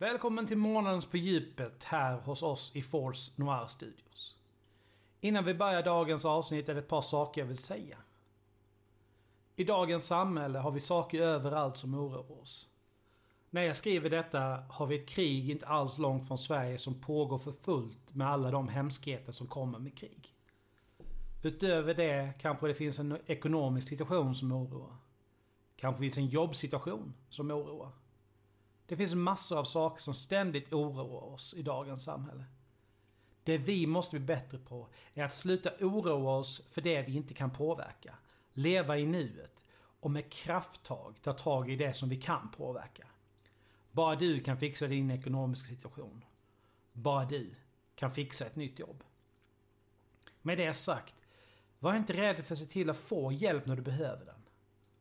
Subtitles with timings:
[0.00, 4.36] Välkommen till månadens på djupet här hos oss i Force Noir Studios.
[5.20, 7.98] Innan vi börjar dagens avsnitt är det ett par saker jag vill säga.
[9.56, 12.68] I dagens samhälle har vi saker överallt som oroar oss.
[13.50, 17.38] När jag skriver detta har vi ett krig inte alls långt från Sverige som pågår
[17.38, 20.34] för fullt med alla de hemskheter som kommer med krig.
[21.42, 24.96] Utöver det kanske det finns en ekonomisk situation som oroar.
[25.76, 27.90] Kanske finns en jobbsituation som oroar.
[28.88, 32.44] Det finns massor av saker som ständigt oroar oss i dagens samhälle.
[33.44, 37.34] Det vi måste bli bättre på är att sluta oroa oss för det vi inte
[37.34, 38.14] kan påverka.
[38.52, 39.64] Leva i nuet
[40.00, 43.06] och med krafttag ta tag i det som vi kan påverka.
[43.92, 46.24] Bara du kan fixa din ekonomiska situation.
[46.92, 47.54] Bara du
[47.94, 49.04] kan fixa ett nytt jobb.
[50.42, 51.14] Med det sagt,
[51.78, 54.42] var inte rädd för att se till att få hjälp när du behöver den.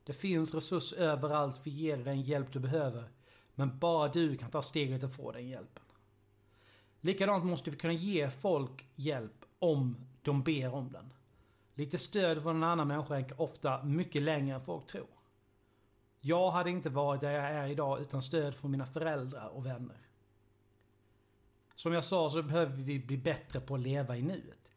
[0.03, 3.09] Det finns resurser överallt för att ge dig den hjälp du behöver.
[3.59, 5.83] Men bara du kan ta steget och få den hjälpen.
[7.01, 11.13] Likadant måste vi kunna ge folk hjälp om de ber om den.
[11.73, 15.07] Lite stöd från en annan människa räcker ofta mycket längre än folk tror.
[16.19, 19.97] Jag hade inte varit där jag är idag utan stöd från mina föräldrar och vänner.
[21.75, 24.69] Som jag sa så behöver vi bli bättre på att leva i nuet.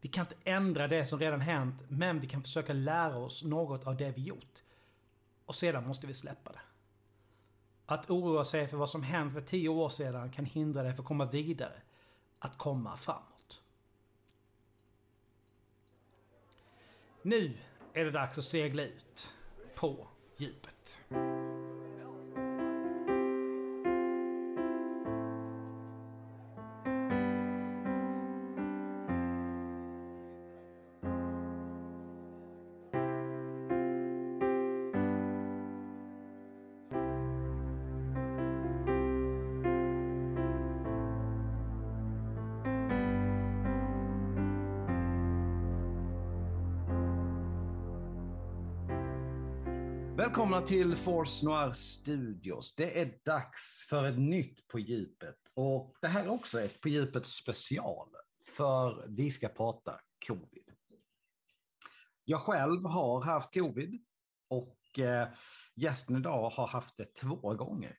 [0.00, 3.86] Vi kan inte ändra det som redan hänt, men vi kan försöka lära oss något
[3.86, 4.62] av det vi gjort.
[5.46, 6.60] Och sedan måste vi släppa det.
[7.90, 11.00] Att oroa sig för vad som hänt för tio år sedan kan hindra dig från
[11.00, 11.82] att komma vidare.
[12.38, 13.62] Att komma framåt.
[17.22, 17.58] Nu
[17.92, 19.34] är det dags att segla ut
[19.74, 20.06] på
[20.36, 21.00] djupet.
[50.28, 52.74] Välkomna till Force Noir Studios.
[52.76, 55.36] Det är dags för ett nytt På djupet.
[55.54, 58.08] Och det här är också ett På djupet special.
[58.56, 60.72] För vi ska prata covid.
[62.24, 64.04] Jag själv har haft covid.
[64.48, 65.28] Och eh,
[65.74, 67.96] gästen idag har haft det två gånger.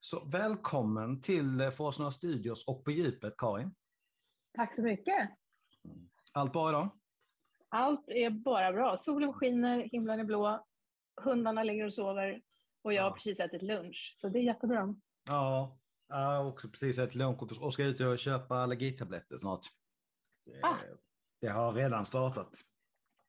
[0.00, 3.74] Så välkommen till Force Noir Studios och På djupet, Karin.
[4.54, 5.30] Tack så mycket.
[6.32, 6.88] Allt bra idag?
[7.68, 8.96] Allt är bara bra.
[8.96, 10.66] Solen skiner, himlen är blå,
[11.16, 12.42] hundarna ligger och sover
[12.82, 13.08] och jag Ja.
[13.08, 14.14] har precis ätit lunch.
[14.16, 14.94] Så det är jättebra.
[15.28, 15.78] Ja,
[16.08, 19.66] jag har också precis ätit lunch och ska ut och köpa allergitabletter snart.
[20.44, 20.76] Det, Ah.
[21.40, 22.50] det har redan startat.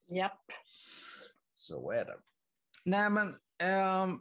[0.08, 0.46] Japp.
[1.52, 2.18] Så är det.
[2.84, 4.20] Nej men, ehm,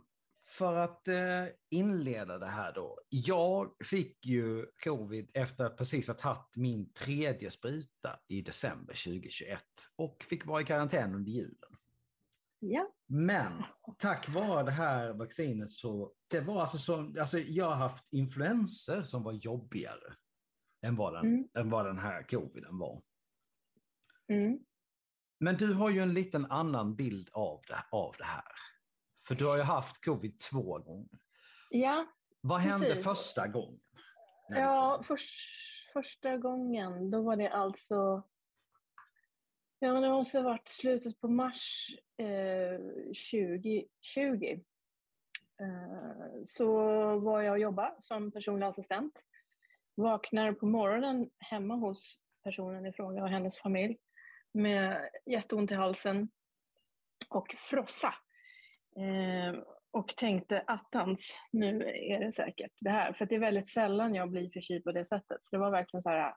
[0.49, 3.01] för att eh, inleda det här då.
[3.09, 9.63] Jag fick ju covid efter att precis ha tagit min tredje spruta i december 2021
[9.97, 11.76] och fick vara i karantän under julen.
[12.59, 12.93] Ja.
[13.07, 13.63] Men
[13.99, 19.03] tack vare det här vaccinet så, det var alltså så, alltså jag har haft influenser
[19.03, 20.15] som var jobbigare
[20.87, 21.49] än vad den, Mm.
[21.59, 23.03] än vad den här coviden var.
[24.29, 24.59] Mm.
[25.41, 28.53] Men du har ju en liten annan bild av det, av det här.
[29.29, 31.19] För du har ju haft covid två gånger.
[31.71, 32.07] Ja,
[32.41, 33.05] Vad hände Precis.
[33.05, 33.81] första gången?
[34.49, 35.41] ja förs
[35.93, 38.23] första gången då var det alltså
[39.79, 42.79] Ja, men det måste ha varit slutet på mars eh,
[43.33, 44.61] 2020.
[45.61, 46.69] Eh, så
[47.19, 49.25] var jag och jobbade som personlig assistent.
[49.95, 53.99] Vaknar på morgonen hemma hos personen i fråga och hennes familj
[54.53, 56.29] med jätteont i halsen
[57.31, 58.15] och frossa.
[58.97, 63.13] Eh, och tänkte attans, nu är det säkert det här.
[63.13, 65.45] För det är väldigt sällan jag blir förkyld på det sättet.
[65.45, 66.35] Så det var verkligen så här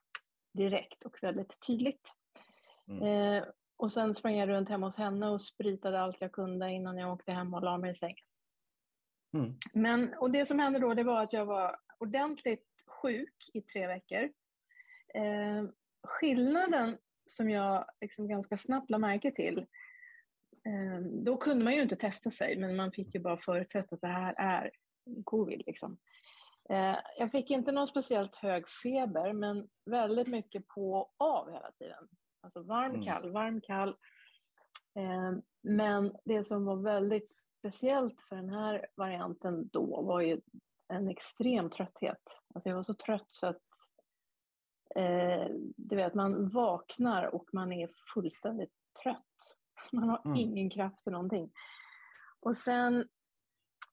[0.53, 2.19] direkt och väldigt tydligt.
[2.89, 3.03] Mm.
[3.03, 3.44] Eh,
[3.77, 7.13] och sen sprang jag runt hemma hos henne och spritade allt jag kunde innan jag
[7.13, 8.25] åkte hem och la mig i sängen.
[9.33, 9.53] Mm.
[9.74, 13.88] Men, och det som hände då det var att jag var ordentligt sjuk i tre
[13.88, 14.24] veckor.
[15.13, 15.63] Eh,
[16.03, 19.57] skillnaden som jag liksom ganska snabbt lade märke till,
[20.65, 24.01] eh, då kunde man ju inte testa sig, men man fick ju bara förutsätta att
[24.01, 24.71] det här är
[25.24, 25.63] covid.
[25.65, 25.97] Liksom.
[26.69, 31.71] Eh, jag fick inte någon speciellt hög feber, men väldigt mycket på och av hela
[31.71, 32.07] tiden.
[32.41, 33.01] Alltså varm, Mm.
[33.06, 33.89] kall, varm, kall.
[34.95, 35.31] Eh,
[35.62, 40.41] men det som var väldigt speciellt för den här varianten då var ju
[40.88, 42.21] en extrem trötthet.
[42.53, 43.62] Alltså jag var så trött så att
[44.95, 45.47] eh,
[45.77, 49.25] du vet, man vaknar och man är fullständigt trött.
[49.91, 50.36] Man har Mm.
[50.38, 51.51] ingen kraft för någonting.
[52.39, 53.07] Och sen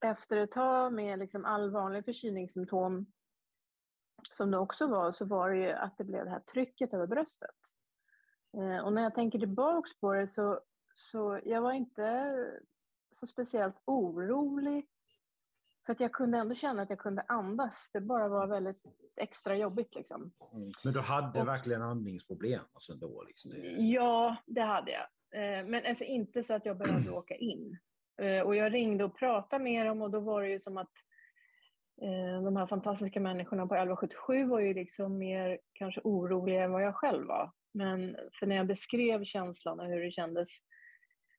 [0.04, 3.06] efter ett tag med liksom all vanlig förkylningssymptom
[4.32, 7.06] som det också var, så var det ju att det blev det här trycket över
[7.06, 7.56] bröstet.
[8.56, 10.60] Eh, och när jag tänker tillbaks på det så,
[10.94, 12.34] så jag var inte
[13.20, 14.86] så speciellt orolig
[15.86, 17.90] för att jag kunde ändå känna att jag kunde andas.
[17.92, 18.82] Det bara var väldigt
[19.16, 19.94] extra jobbigt.
[19.94, 20.32] Liksom.
[20.52, 20.70] Mm.
[20.84, 23.22] Men du hade och, verkligen andningsproblem alltså då?
[23.22, 23.52] Liksom.
[23.78, 25.06] Ja, det hade jag.
[25.32, 27.78] Eh, men alltså inte så att jag behövde åka in.
[28.22, 30.90] Eh, och jag ringde och pratade med dem och då var det ju som att
[32.44, 36.94] de här fantastiska människorna på 1177 var ju liksom mer kanske oroliga än vad jag
[36.94, 37.52] själv var.
[37.76, 40.48] Men för när jag beskrev känslan och hur det kändes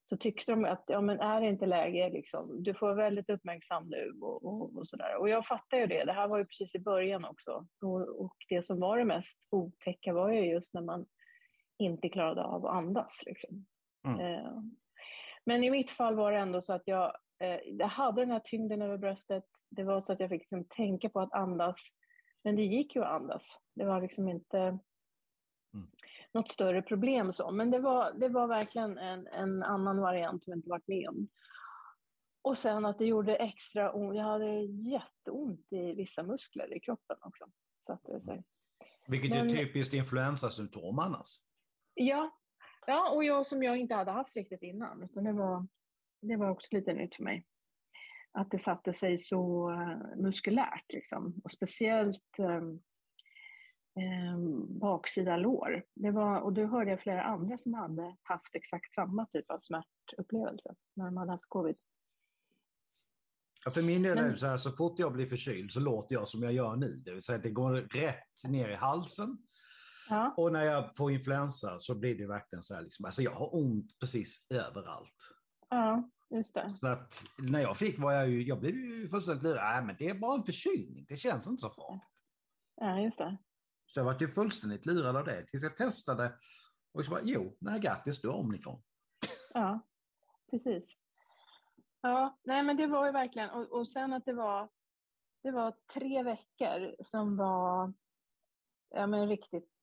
[0.01, 3.29] så tyckte de att ja, men är det inte läge, liksom, du får vara väldigt
[3.29, 5.15] uppmärksam nu och, och, och sådär.
[5.19, 7.67] Och jag fattar ju det, det här var ju precis i början också.
[7.81, 11.05] Och, och, det som var det mest otäcka var ju just när man
[11.79, 13.23] inte klarade av att andas.
[13.25, 13.65] Liksom.
[14.07, 14.19] Mm.
[14.19, 14.51] Eh,
[15.45, 18.41] men i mitt fall var det ändå så att jag, eh, jag hade den här
[18.43, 19.45] tyngden över bröstet.
[19.69, 21.89] Det var så att jag fick liksom tänka på att andas.
[22.43, 23.59] Men det gick ju att andas.
[23.75, 24.79] Det var liksom inte.
[26.37, 27.33] Något större problem.
[27.33, 27.51] så.
[27.51, 31.09] Men det var, det var verkligen en, en annan variant som jag inte varit med
[31.09, 31.27] om.
[32.41, 34.15] Och sen att det gjorde extra ont.
[34.15, 37.45] Jag hade jätteont i vissa muskler i kroppen också.
[37.87, 38.43] Satte det sig.
[39.07, 41.27] Vilket Men, är typiskt influensasymptom annars.
[41.93, 42.31] Ja,
[42.89, 45.03] Ja, och jag som jag inte hade haft riktigt innan.
[45.03, 45.67] Utan det, var,
[46.21, 47.45] det var också lite nytt för mig.
[48.31, 50.85] Att det satte sig så uh, muskulärt.
[50.93, 51.41] Liksom.
[51.43, 52.83] Och speciellt um,
[53.97, 55.83] um, baksida lår.
[55.95, 59.59] Det var, och då hörde jag flera andra som hade haft exakt samma typ av
[59.59, 61.75] smärtupplevelse när de hade haft covid.
[63.65, 66.15] Ja, för min del är det så här, så fort jag blir förkyld så låter
[66.15, 67.01] jag som jag gör nu.
[67.05, 69.37] Det vill säga att det går rätt ner i halsen
[70.09, 70.33] Ja.
[70.37, 73.55] Och när jag får influensa så blir det verkligen så här, liksom, alltså jag har
[73.55, 75.15] ont precis överallt.
[75.69, 76.69] Ja, just det.
[76.69, 79.63] Så att när jag fick var jag ju, jag blev ju fullständigt lurad.
[79.63, 82.03] Nej, men det är bara en förkylning, det känns inte så farligt.
[82.75, 83.37] Ja, just det.
[83.87, 86.33] Så jag var ju fullständigt lurad av det tills jag testade
[86.93, 88.81] och så bara, jo, nej grattis, du har omikron.
[89.53, 89.79] Ja,
[90.51, 90.97] precis.
[92.01, 94.69] Ja, nej men det var ju verkligen, och, och sen att det var,
[95.43, 97.93] det var tre veckor som var
[98.89, 99.77] ja, men riktigt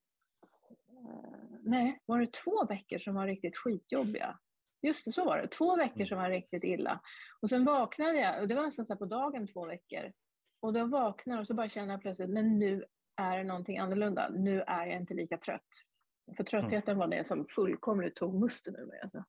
[1.04, 4.38] Eh, nej, var det två veckor som var riktigt skitjobbiga?
[4.82, 5.48] Just det, så var det.
[5.48, 6.06] Två veckor mm.
[6.06, 7.00] som var riktigt illa.
[7.40, 10.12] Och sen vaknade jag, och det var nästan så på dagen två veckor.
[10.60, 12.84] Och då vaknade jag och så bara kände jag plötsligt, men nu
[13.16, 14.28] är det någonting annorlunda.
[14.28, 15.68] Nu är jag inte lika trött.
[16.36, 19.00] För tröttheten var det som fullkomligt tog musten ur mig.
[19.00, 19.24] Alltså.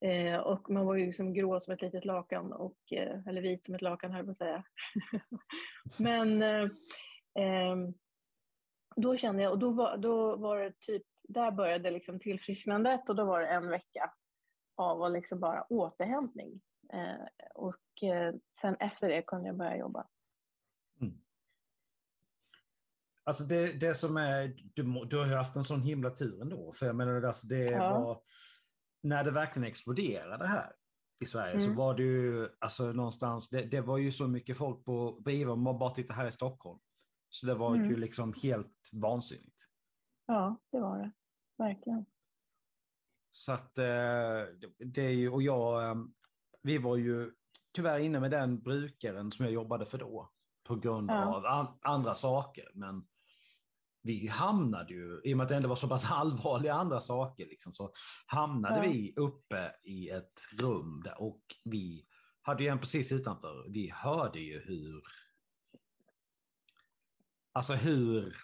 [0.00, 3.64] Eh, och man var ju liksom grå som ett litet lakan, och, eh, eller vit
[3.64, 4.64] som ett lakan höll jag på att säga.
[5.98, 6.70] men eh,
[7.38, 7.94] ehm,
[8.96, 13.16] då kände jag, och då var, då var det typ, där började liksom tillfrisknandet och
[13.16, 14.12] då var det en vecka
[14.74, 16.60] av att liksom bara återhämtning.
[16.92, 20.06] Eh, och eh, sen efter det kunde jag börja jobba.
[21.00, 21.14] Mm.
[23.26, 26.72] Alltså det, det som är, du, du har ju haft en sån himla tur ändå,
[26.72, 28.00] för jag menar alltså det ja.
[28.00, 28.20] var,
[29.02, 30.72] när det verkligen exploderade här
[31.20, 31.64] i Sverige mm.
[31.64, 35.30] så var det ju, alltså någonstans, det, det var ju så mycket folk på, på
[35.30, 36.78] IVA, om man bara tittar här i Stockholm,
[37.28, 37.90] så det var mm.
[37.90, 39.68] ju liksom helt vansinnigt.
[40.26, 41.12] Ja, det var det.
[41.58, 42.06] Verkligen.
[43.30, 44.42] Så att eh,
[44.78, 45.96] det är ju, och jag, eh,
[46.62, 47.32] vi var ju
[47.72, 50.30] tyvärr inne med den brukaren som jag jobbade för då.
[50.64, 51.36] På grund ja.
[51.36, 52.70] av an, andra saker.
[52.74, 53.06] Men
[54.06, 57.46] vi hamnade ju, i och med att det ändå var så pass allvarliga andra saker,
[57.46, 57.92] liksom, så
[58.26, 58.82] hamnade ja.
[58.82, 62.06] vi uppe i ett rum där, och vi
[62.42, 63.66] hade ju en precis utanför.
[63.68, 65.02] Vi hörde ju hur
[67.56, 68.36] Alltså hur,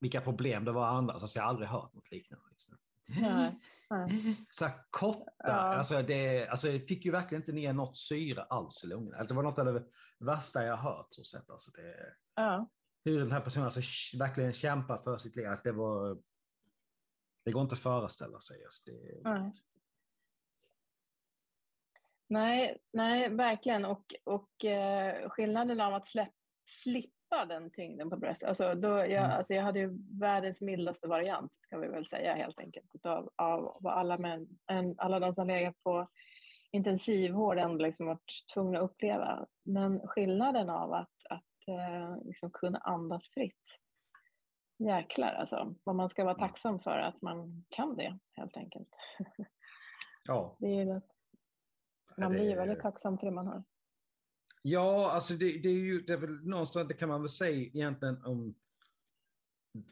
[0.00, 1.14] vilka problem det var andra.
[1.14, 2.44] Alltså, jag har aldrig hört något liknande.
[2.50, 2.76] Liksom.
[3.06, 3.60] Nej,
[4.50, 5.52] Så här, korta, ja.
[5.52, 9.16] alltså, det, alltså det fick ju verkligen inte ner något syre alls i lungorna.
[9.16, 9.84] Alltså, det var något av det
[10.18, 11.06] värsta jag hört.
[11.10, 11.50] Så sett.
[11.50, 11.94] Alltså, det,
[12.34, 12.68] ja.
[13.06, 13.80] Hur den här personen alltså,
[14.18, 15.46] verkligen kämpar för sitt liv.
[15.46, 16.18] Att det, var,
[17.44, 18.64] det går inte att föreställa sig.
[18.64, 19.52] Alltså, det, nej.
[22.28, 23.84] Nej, nej, verkligen.
[23.84, 26.32] Och, och eh, skillnaden av att släpp,
[26.82, 28.48] slippa den tyngden på bröstet.
[28.48, 29.30] Alltså, då jag, mm.
[29.30, 33.76] alltså jag hade ju världens mildaste variant, ska vi väl säga helt enkelt, av, av
[33.80, 34.48] vad alla, män,
[34.98, 36.08] alla de som legat på
[36.70, 39.46] intensivvård ändå liksom varit tvungna att uppleva.
[39.64, 41.15] Men skillnaden av att
[41.66, 43.78] eh, liksom kunna andas fritt,
[44.78, 45.74] jäklar alltså.
[45.84, 46.48] Vad man ska vara mm.
[46.48, 48.88] tacksam för att man kan det helt enkelt.
[50.24, 50.56] Ja.
[50.60, 51.00] Det är ju
[52.16, 53.64] man blir ju väldigt tacksam för det man har.
[54.62, 57.66] Ja, alltså det, det är ju det är väl någonstans, det kan man väl säga
[57.66, 58.54] egentligen om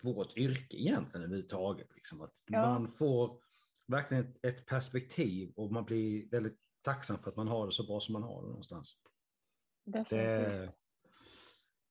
[0.03, 1.95] vårt yrke egentligen överhuvudtaget.
[1.95, 2.61] Liksom, att ja.
[2.61, 3.41] man får
[3.87, 7.87] verkligen ett, ett, perspektiv och man blir väldigt tacksam för att man har det så
[7.87, 8.97] bra som man har det någonstans.
[9.85, 10.11] definitivt.
[10.11, 10.75] Det,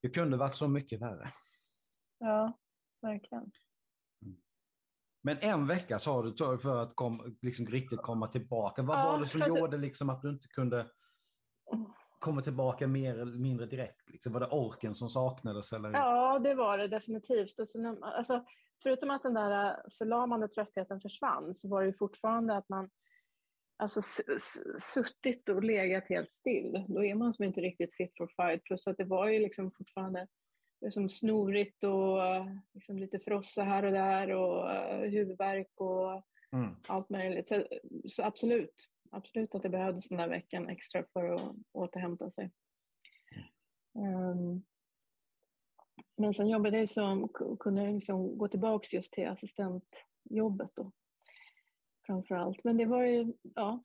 [0.03, 1.31] det kunde varit så mycket värre.
[2.19, 2.53] Ja,
[3.01, 3.51] verkligen.
[5.22, 8.81] Men en vecka sa du för att kom, liksom riktigt komma tillbaka.
[8.81, 10.89] Vad Ja, var det som gjorde liksom att du inte kunde
[12.19, 14.10] komma tillbaka mer eller mindre direkt?
[14.10, 15.74] Liksom, var det orken som saknades?
[15.74, 15.91] Eller?
[15.91, 17.60] Ja, det var det definitivt.
[17.60, 18.45] Och så alltså,
[18.83, 22.89] förutom att den där äh, förlamande tröttheten försvann så var det ju fortfarande att man
[23.84, 24.02] alltså,
[24.80, 26.86] suttit och legat helt still.
[26.88, 28.63] Då är man som inte riktigt fit for fight.
[28.63, 30.28] Plus att det var ju liksom fortfarande
[30.82, 36.24] liksom snorigt och äh, liksom lite frossa här och där och äh, huvudvärk och
[36.54, 36.75] Mm.
[36.88, 37.48] allt möjligt.
[37.48, 37.68] Så,
[38.06, 42.52] så absolut, absolut att det behövdes den där veckan extra för att återhämta sig.
[43.96, 44.63] Ehm,
[46.18, 50.92] men sen jobbade jag som, kunde jag liksom gå tillbaka just till assistentjobbet då.
[52.05, 52.63] Framför allt.
[52.63, 53.83] Men det var ju, ja.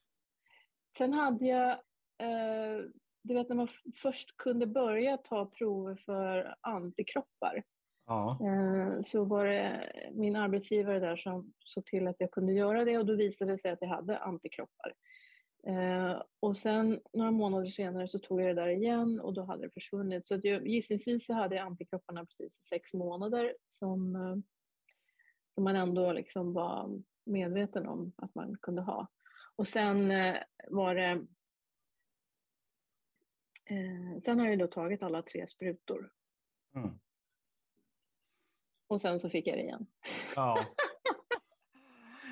[0.97, 1.71] Sen hade jag,
[2.17, 2.83] eh,
[3.21, 3.67] du vet när man
[4.01, 7.63] först kunde börja ta prover för antikroppar.
[8.05, 8.39] Ja.
[8.41, 12.97] Eh, så var det min arbetsgivare där som såg till att jag kunde göra det
[12.97, 14.93] och då visade det sig att jag hade antikroppar.
[15.67, 19.61] Eh, och sen några månader senare så tog jag det där igen och då hade
[19.63, 20.27] det försvunnit.
[20.27, 24.35] Så att jag, gissningsvis så hade jag antikropparna precis i sex månader som, eh,
[25.49, 29.07] som man ändå liksom var medveten om att man kunde ha.
[29.55, 31.25] Och sen eh, var det
[33.65, 36.11] eh, Sen har jag då tagit alla tre sprutor
[36.75, 36.99] Mm.
[38.87, 39.85] och sen så fick jag det igen.
[40.35, 40.65] ja.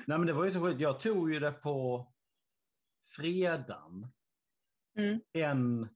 [0.06, 0.80] Nej men det var ju så sjukt.
[0.80, 2.06] Jag tog ju det på
[3.16, 4.12] fredagen.
[4.94, 5.20] Mm.
[5.32, 5.88] En,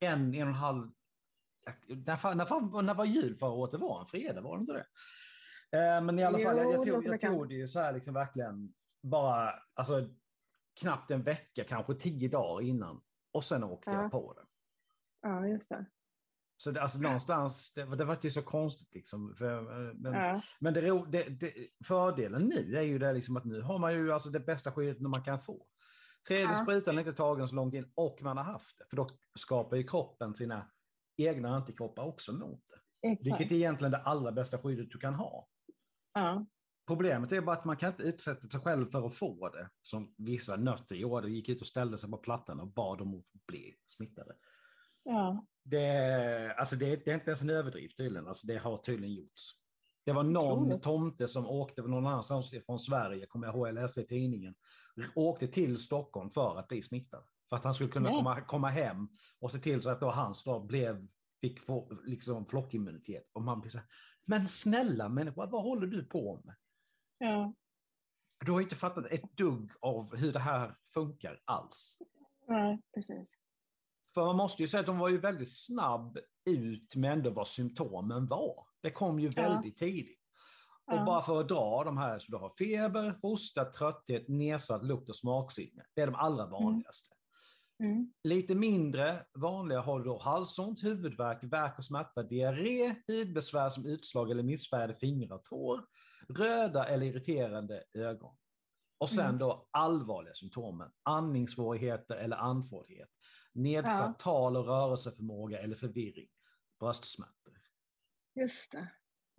[0.00, 0.90] en, en och en halv...
[1.86, 3.72] När, fan, när, fan, när var jul förra året?
[3.72, 4.86] Det var en fredag, var det inte det?
[5.72, 7.80] Eh, men i alla fall, jag, Jo, jag, det tog, jag tog det ju så
[7.80, 10.08] här liksom verkligen bara, alltså
[10.80, 13.00] knappt en vecka, kanske tio dagar innan.
[13.32, 14.02] Och sen åkte Ja.
[14.02, 14.44] jag på det.
[15.22, 15.86] Ja, just det.
[16.62, 19.34] Så det, alltså någonstans, det, var- det var ju så konstigt liksom.
[19.38, 19.58] För,
[19.88, 21.50] eh, men, Ja, men det,
[21.84, 25.08] fördelen nu är ju det liksom att nu har man ju alltså det bästa skyddet
[25.08, 25.66] man kan få.
[26.28, 26.54] Tredje Ja.
[26.62, 28.84] sprutan är inte tagen så långt in och man har haft det.
[28.90, 29.08] För då
[29.38, 30.70] skapar ju kroppen sina
[31.16, 33.08] egna antikroppar också mot det.
[33.08, 33.26] exakt.
[33.26, 35.48] Vilket är egentligen det allra bästa skyddet du kan ha.
[36.16, 36.46] Ja,
[36.86, 39.70] Problemet är bara att man kan inte utsätta sig själv för att få det.
[39.82, 43.46] Som vissa nötter gjorde, gick ut och ställde sig på plattan och bad om att
[43.46, 44.34] bli smittade.
[45.02, 49.14] ja, Det, alltså det, det är inte ens en överdrift tydligen, alltså det har tydligen
[49.14, 49.50] gjorts.
[50.04, 50.82] Det var någon Otroligt.
[50.82, 54.54] tomte som åkte någon annanstans från Sverige, kommer jag ihåg, jag läste i tidningen,
[55.14, 57.24] åkte till Stockholm för att bli smittad.
[57.48, 58.18] För att han skulle kunna Nej.
[58.18, 59.08] komma, komma hem
[59.40, 61.06] och se till så att då hans då blev,
[61.48, 63.30] fick få, liksom flockimmunitet.
[63.32, 63.86] Och man blir så här,
[64.26, 66.54] men snälla människa, vad håller du på med?
[67.18, 67.54] ja,
[68.44, 71.98] Du har ju inte fattat ett dugg av hur det här funkar alls.
[72.48, 73.34] nej, precis.
[74.14, 77.48] För man måste ju säga att de var ju väldigt snabb ut med ändå vad
[77.48, 78.66] symptomen var.
[78.82, 79.42] Det kom ju Ja.
[79.42, 80.20] väldigt tidigt.
[80.86, 81.04] Och Ja.
[81.04, 85.16] bara för att dra de här, så du har feber, hosta, trötthet, nedsatt lukt och
[85.16, 85.84] smaksinne.
[85.94, 87.14] Det är de allra vanligaste.
[87.78, 88.12] Mm.
[88.24, 94.30] Lite mindre vanliga har du då halsont, huvudvärk, värk och smärta, diarré, hudbesvär som utslag
[94.30, 95.84] eller missfärgade fingrar tår,
[96.28, 98.36] röda eller irriterande ögon.
[98.98, 99.38] Och sen Mm.
[99.38, 103.08] då allvarliga symptomen, andningssvårigheter eller andfåddhet,
[103.52, 104.14] nedsatt Ja.
[104.18, 106.28] tal och rörelseförmåga eller förvirring,
[106.80, 107.60] bröstsmärtor.
[108.34, 108.88] Just det.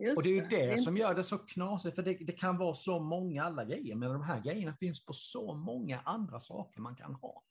[0.04, 2.14] Just Och det är ju det, är som inte- gör det så knasigt, för det,
[2.14, 6.00] det kan vara så många alla grejer, men de här grejerna finns på så många
[6.00, 7.42] andra saker man kan ha.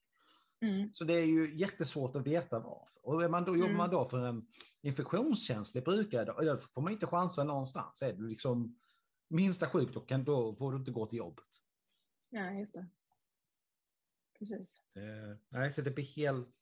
[0.62, 0.94] Mm.
[0.94, 3.08] Så det är ju jättesvårt att veta varför.
[3.08, 3.78] Och är man då, jobbar Mm.
[3.78, 4.48] man då för en
[4.82, 8.02] infektionskänslig brukare, då, får man inte chansen någonstans.
[8.02, 8.80] Är du liksom
[9.28, 11.46] minsta sjuk, då, kan, då får du inte gå till jobbet.
[12.30, 12.88] Ja, just det.
[14.40, 14.82] Precis.
[14.94, 16.56] Det, nej, så det blir helt,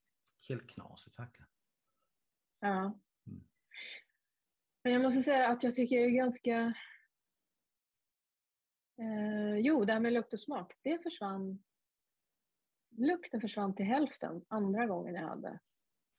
[0.49, 1.49] helt knasigt verkligen.
[2.59, 2.99] Ja.
[3.27, 3.43] Mm.
[4.83, 6.73] Men jag måste säga att jag tycker det är ganska...
[8.97, 11.63] Eh, jo, det här med lukt och smak, det försvann.
[12.97, 15.59] Lukten försvann till hälften andra gången jag hade.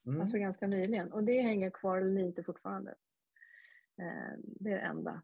[0.06, 0.20] Mm.
[0.20, 1.12] Alltså ganska nyligen.
[1.12, 2.90] Och det hänger kvar lite fortfarande.
[3.98, 5.22] Eh, det är det enda.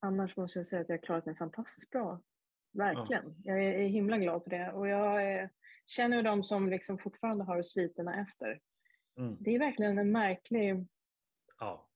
[0.00, 2.20] Annars måste jag säga att jag har klarat mig fantastiskt bra.
[2.72, 3.34] Verkligen.
[3.44, 4.72] Jag är, är himla glad för det.
[4.72, 5.48] Och jag eh,
[5.86, 8.60] känner ju de som liksom fortfarande har sviterna efter.
[9.18, 9.36] Mm.
[9.40, 10.86] Det är verkligen en märklig,
[11.58, 11.88] Ja.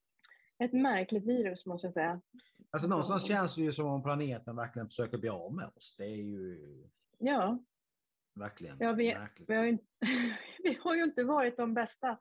[0.58, 2.20] ett märkligt virus måste jag säga.
[2.70, 5.94] Alltså någonstans känns det ju som om planeten verkligen försöker bli av med oss.
[5.98, 6.58] Det är ju
[7.18, 7.58] Ja,
[8.36, 9.16] verkligen Ja, vi-
[9.48, 9.78] vi har, ju,
[10.62, 12.18] vi har ju inte varit de bästa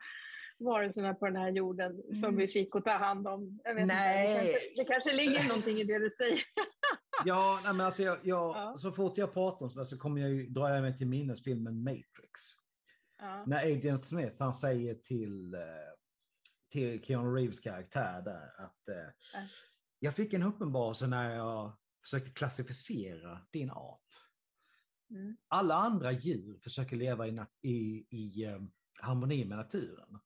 [0.59, 3.59] varelserna på den här jorden som vi fick att ta hand om.
[3.63, 3.87] Jag vet Mm.
[3.97, 4.31] Nej.
[4.31, 4.43] Inte.
[4.43, 6.39] Det, kanske, det kanske ligger någonting i det du säger.
[7.25, 8.75] Ja, nej, men alltså jag, jag, Ja.
[8.77, 11.43] så fort jag pratar om sådär så kommer jag ju, drar jag mig till minnes
[11.43, 12.31] filmen Matrix.
[13.19, 13.43] Ja.
[13.47, 15.59] när Agent Smith han säger till, eh,
[16.71, 18.95] till Keanu Reeves karaktär där att eh,
[19.33, 19.39] Ja.
[19.99, 24.07] jag fick en uppenbarelse när jag försökte klassificera din art.
[25.09, 25.37] Mm.
[25.47, 28.61] Alla andra djur försöker leva i, i, i eh,
[29.01, 30.19] harmoni med naturen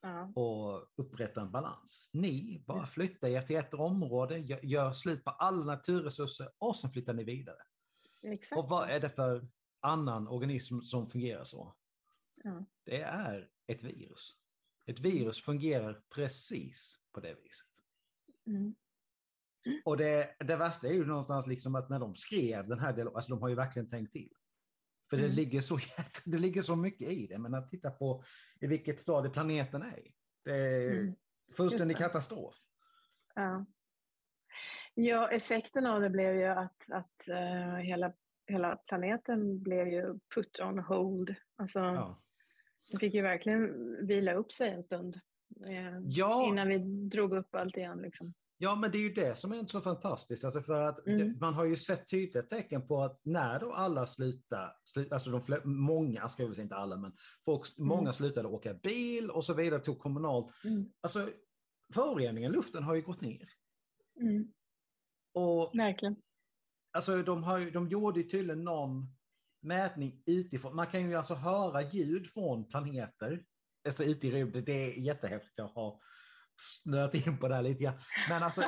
[0.00, 0.32] Ja.
[0.36, 2.10] och upprätta en balans.
[2.12, 2.92] Ni bara Just.
[2.92, 7.24] flyttar er till ett område, gör, gör slut på alla naturresurser och sen flyttar ni
[7.24, 7.62] vidare.
[8.22, 8.58] Exakt.
[8.58, 9.48] Och vad är det för
[9.80, 11.74] annan organism som fungerar så?
[12.44, 12.64] Ja.
[12.84, 14.38] Det är ett virus.
[14.86, 17.68] Ett virus fungerar precis på det viset.
[18.46, 18.74] Mm.
[19.84, 23.16] Och det, det värsta är ju någonstans liksom att när de skrev den här dialogen,
[23.16, 24.32] alltså de har ju verkligen tänkt till.
[25.10, 25.36] För det, Mm.
[25.36, 25.78] ligger så,
[26.24, 28.22] det ligger så mycket i det, men att titta på
[28.60, 30.12] i vilket stadie planeten är i.
[30.44, 31.14] Det är Mm.
[31.56, 32.02] fullständig det.
[32.02, 32.54] katastrof.
[33.34, 33.66] Ja.
[34.94, 38.12] ja, effekten av det blev ju att, att eh, hela,
[38.46, 41.34] hela planeten blev ju put on hold.
[41.56, 42.22] Alltså, Ja.
[42.90, 45.20] den fick ju verkligen vila upp sig en stund.
[45.66, 46.48] eh, Ja.
[46.48, 47.98] Innan vi drog upp allt igen.
[47.98, 48.34] Liksom.
[48.58, 50.44] Ja, men det är ju det som är så fantastiskt.
[50.44, 51.18] Alltså för att Mm.
[51.18, 55.30] det, man har ju sett tydliga tecken på att när då alla slutar, slu, alltså
[55.30, 57.12] de flä, många, ska jag väl säga inte alla, men
[57.44, 57.88] folk, Mm.
[57.88, 60.64] många slutade åka bil och så vidare, tog kommunalt.
[60.64, 60.88] Mm.
[61.00, 61.28] Alltså
[61.94, 63.48] föroreningen, luften har ju gått ner.
[64.20, 64.52] Mm.
[65.34, 66.16] Och Verkligen.
[66.92, 69.06] alltså de, har, ju- de gjorde ju tydligen någon
[69.62, 70.76] mätning utifrån.
[70.76, 73.44] Man kan ju alltså höra ljud från planeter,
[73.86, 74.64] alltså ute i rymden.
[74.64, 75.52] Det är jättehäftigt.
[75.58, 76.00] Jag har
[76.56, 77.98] snöat in på det här lite grann.
[78.28, 78.62] Men alltså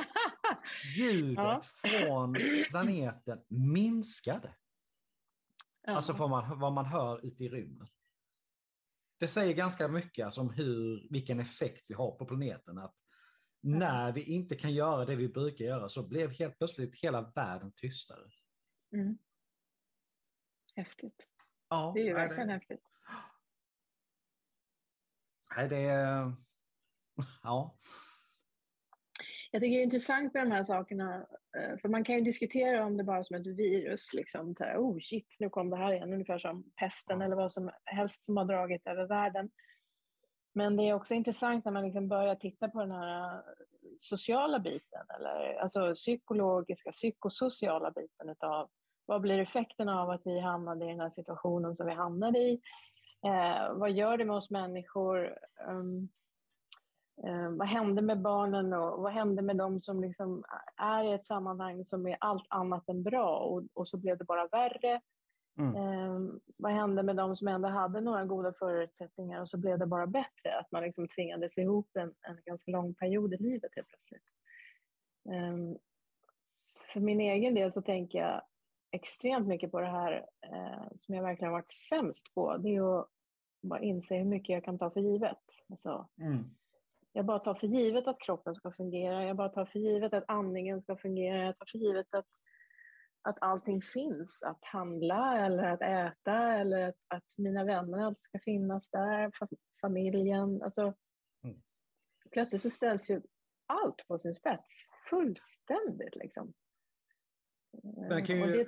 [0.97, 1.61] ljudet Ja.
[1.63, 2.37] från
[2.69, 4.55] planeten minskade.
[5.83, 5.95] Ja.
[5.95, 7.87] Alltså vad man, vad man hör ute i rymden.
[9.19, 12.77] Det säger ganska mycket alltså, om hur, vilken effekt vi har på planeten.
[12.77, 12.95] Att
[13.61, 17.71] när vi inte kan göra det vi brukar göra så blev helt plötsligt hela världen
[17.71, 18.29] tystare.
[18.93, 19.17] Mm.
[20.75, 21.27] Häftigt.
[21.69, 22.83] Ja, Det är ju verkligen häftigt.
[25.55, 26.33] Nej, det är...
[27.43, 27.75] Ja.
[29.51, 31.25] Jag tycker det är intressant med de här sakerna,
[31.57, 34.97] eh, för man kan ju diskutera om det bara som ett virus, liksom, här, oh
[34.99, 38.45] shit, nu kom det här igen, ungefär som pesten eller vad som helst som har
[38.45, 39.49] dragit över världen.
[40.53, 43.41] Men det är också intressant när man liksom börjar titta på den här eh,
[43.99, 48.69] sociala biten, eller alltså psykologiska, psykosociala biten utav
[49.05, 52.61] vad blir effekten av att vi hamnade i den här situationen som vi hamnade i?
[53.25, 55.37] Eh, vad gör det med oss människor?
[55.67, 56.09] Um,
[57.23, 60.43] Eh, vad hände med barnen och vad hände med dem som liksom
[60.75, 64.23] är i ett sammanhang som är allt annat än bra och, och så blev det
[64.23, 65.01] bara värre?
[65.57, 65.75] Mm.
[65.75, 69.85] Eh, vad hände med dem som ändå hade några goda förutsättningar och så blev det
[69.85, 70.59] bara bättre?
[70.59, 74.23] Att man liksom tvingades ihop en, en ganska lång period i livet helt plötsligt.
[75.29, 75.77] Eh,
[76.93, 78.41] för min egen del så tänker jag
[78.91, 82.57] extremt mycket på det här eh, som jag verkligen varit sämst på.
[82.57, 83.07] Det är att
[83.61, 85.37] bara inse hur mycket jag kan ta för givet.
[85.69, 86.49] Alltså, Mm.
[87.19, 89.23] Jag bara tar för givet att kroppen ska fungera.
[89.23, 91.45] Jag bara tar för givet att andningen ska fungera.
[91.45, 92.25] Jag tar för givet att,
[93.21, 94.43] att allting finns.
[94.43, 99.29] Att handla eller att äta eller att, att mina vänner alltid ska finnas där.
[99.29, 100.61] fa- Familjen.
[100.61, 100.93] Alltså,
[101.43, 101.61] Mm.
[102.31, 103.21] Plötsligt så ställs ju
[103.65, 104.85] allt på sin spets.
[105.09, 106.53] Fullständigt liksom.
[108.09, 108.65] Man kan, ju,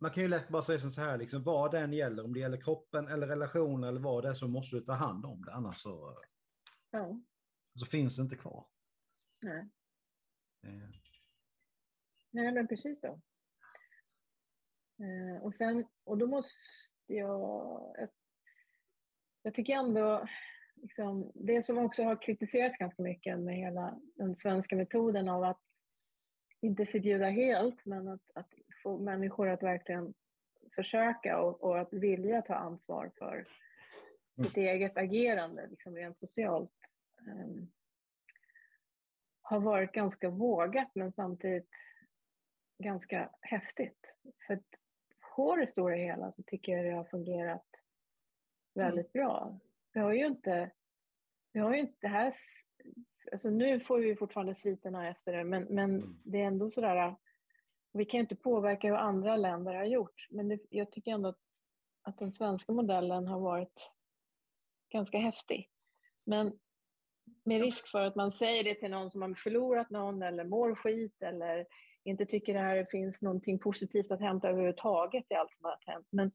[0.00, 2.60] man kan ju lätt bara säga så här, liksom, vad än gäller, om det gäller
[2.60, 5.76] kroppen eller relationer eller vad det är, så måste du ta hand om det, annars
[5.76, 6.16] så,
[6.90, 7.20] ja,
[7.74, 8.66] så finns det inte kvar.
[9.42, 9.68] nej.
[10.62, 10.88] Eh,
[12.30, 13.20] nej, men precis så.
[14.98, 16.58] Eh, och, sen, och då måste
[17.06, 17.94] jag...
[17.98, 18.08] Jag,
[19.42, 20.28] jag tycker ändå...
[20.74, 25.60] Liksom, det som också har kritiserats ganska mycket med hela den svenska metoden av att
[26.60, 28.48] inte förbjuda helt, men att, att
[28.82, 30.14] få människor att verkligen
[30.74, 33.48] försöka och, och att vilja ta ansvar för
[34.42, 36.94] sitt eget agerande, liksom rent socialt,
[37.26, 37.64] eh,
[39.42, 41.70] har varit ganska vågat men samtidigt
[42.78, 44.14] ganska häftigt.
[44.46, 44.64] För att
[45.36, 47.66] på det stora hela så tycker jag det har fungerat
[48.74, 49.58] väldigt bra.
[49.92, 50.70] Vi har ju inte,
[51.52, 52.32] vi har ju inte det här,
[53.32, 56.20] alltså nu får vi fortfarande sviterna efter det, men, men Mm.
[56.24, 57.16] det är ändå sådär,
[57.92, 61.28] vi kan ju inte påverka hur andra länder har gjort, men det, jag tycker ändå
[61.28, 61.40] att,
[62.02, 63.90] att den svenska modellen har varit
[64.88, 65.70] ganska häftig.
[66.24, 66.58] Men
[67.44, 70.74] med risk för att man säger det till någon som har förlorat någon eller mår
[70.74, 71.66] skit eller
[72.04, 76.06] inte tycker det här finns någonting positivt att hämta överhuvudtaget i allt som har hänt.
[76.10, 76.32] Men,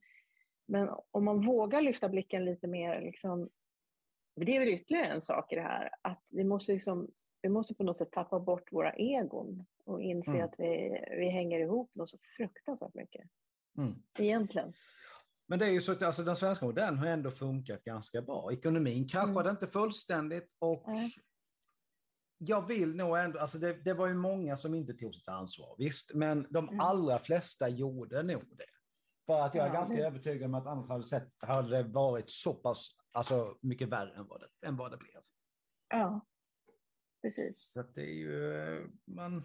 [0.65, 3.49] men om man vågar lyfta blicken lite mer, liksom,
[4.35, 7.73] det är väl ytterligare en sak i det här, att vi måste, liksom, vi måste
[7.75, 10.45] på något sätt tappa bort våra egon och inse Mm.
[10.45, 13.21] att vi, vi hänger ihop något så fruktansvärt mycket.
[13.77, 13.95] mm.
[14.19, 14.73] Egentligen.
[15.49, 18.51] Men det är ju så att alltså, den svenska modellen har ändå funkat ganska bra.
[18.53, 19.49] Ekonomin kraschade Mm.
[19.51, 21.13] inte fullständigt och Nej.
[22.37, 25.75] jag vill nog ändå, alltså det, det var ju många som inte tog sitt ansvar,
[25.77, 26.79] visst, men de Mm.
[26.79, 28.65] allra flesta gjorde nog det.
[29.25, 31.83] För att jag är Ja, ganska det- övertygad om att annars hade, sett, hade det
[31.83, 35.21] varit så pass alltså, mycket värre än vad det, än vad det blev.
[35.89, 36.25] Ja,
[37.21, 37.59] precis.
[37.71, 39.43] Så att det är ju, eh, man...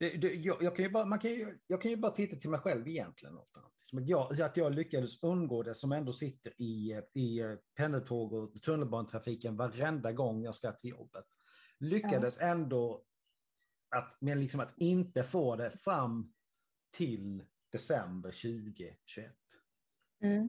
[0.00, 2.36] Det, det, jag, jag, kan ju bara, man kan ju, jag kan ju bara titta
[2.36, 3.34] till mig själv egentligen.
[3.34, 3.66] Någonstans.
[3.92, 9.56] Att jag, att jag lyckades undgå det som ändå sitter i, i pendeltåg och tunnelbanetrafiken
[9.56, 11.24] varenda gång jag ska till jobbet.
[11.78, 13.04] Lyckades ändå
[13.96, 16.26] att, men liksom att inte få det fram
[16.96, 19.34] till december 2021.
[20.22, 20.48] Mm.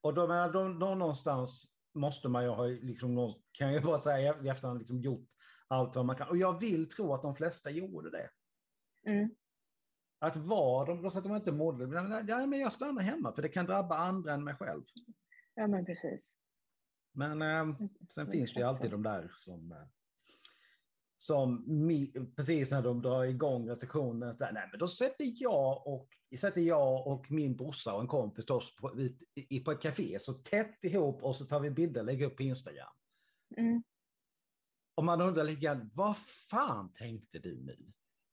[0.00, 4.48] Och då, då, då någonstans måste man ju ha, liksom, kan jag bara säga i
[4.48, 5.28] efterhand, liksom, gjort
[5.68, 6.28] allt vad man kan.
[6.28, 8.30] Och jag vill tro att de flesta gjorde det.
[9.06, 9.30] Mm.
[10.18, 11.84] Att var de, så att de inte mådde,
[12.28, 14.82] ja, men jag stannar hemma för det kan drabba andra än mig själv.
[15.54, 16.32] Ja, men precis.
[17.12, 17.76] Men eh,
[18.10, 19.78] sen Mm, finns det ju alltid de där som, eh,
[21.16, 26.08] som mi, precis när de drar igång här, nej men då sätter jag och,
[26.40, 28.46] sätter jag och min brorsa och en kompis
[28.80, 32.06] på, i, i- på ett café så tätt ihop och så tar vi bilder och
[32.06, 32.92] lägger upp på Instagram.
[33.56, 33.82] Mm.
[34.98, 36.16] Och man undrar lite grann, vad
[36.50, 37.76] fan tänkte du nu?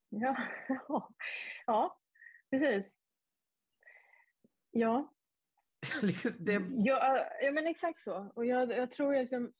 [0.09, 0.37] Ja.
[1.65, 1.99] ja,
[2.51, 2.97] precis.
[4.71, 5.13] Ja,
[6.39, 8.31] det, ja, ja men exakt så.
[8.35, 9.53] Och jag, jag tror liksom...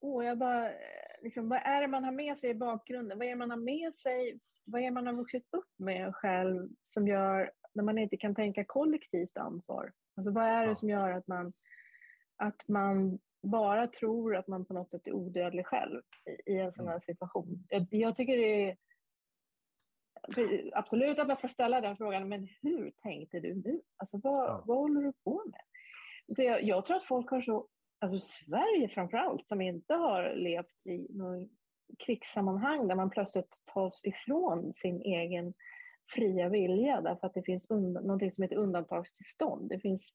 [0.00, 0.70] Åh, jag bara...
[0.72, 0.78] eh,
[1.22, 3.18] Liksom, vad är det man har med sig i bakgrunden?
[3.18, 4.40] Vad är det man har med sig?
[4.64, 8.34] Vad är det man har vuxit upp med själv som gör när man inte kan
[8.34, 9.92] tänka kollektivt ansvar?
[10.16, 10.74] Alltså vad är det Ja.
[10.76, 11.52] som gör att man,
[12.36, 13.18] att man
[13.50, 16.02] bara tror att man på något sätt är odödlig själv
[16.46, 17.66] i, i en sån här situation?
[17.68, 18.76] Jag, jag tycker det är
[20.72, 23.80] absolut att man ska ställa den frågan, men hur tänkte du nu?
[23.96, 24.64] Alltså vad, Ja.
[24.66, 25.60] vad håller du på med?
[26.36, 30.34] För jag, jag tror att folk har så, alltså Sverige framför allt, som inte har
[30.34, 31.48] levt i någon
[31.98, 35.54] krigssammanhang där man plötsligt tas ifrån sin egen
[36.14, 39.68] fria vilja därför att det finns und- någonting som heter undantagstillstånd.
[39.68, 40.14] Det finns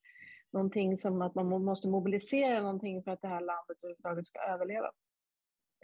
[0.53, 4.39] någonting som att man må- måste mobilisera någonting för att det här landet överhuvudtaget ska
[4.39, 4.91] överleva.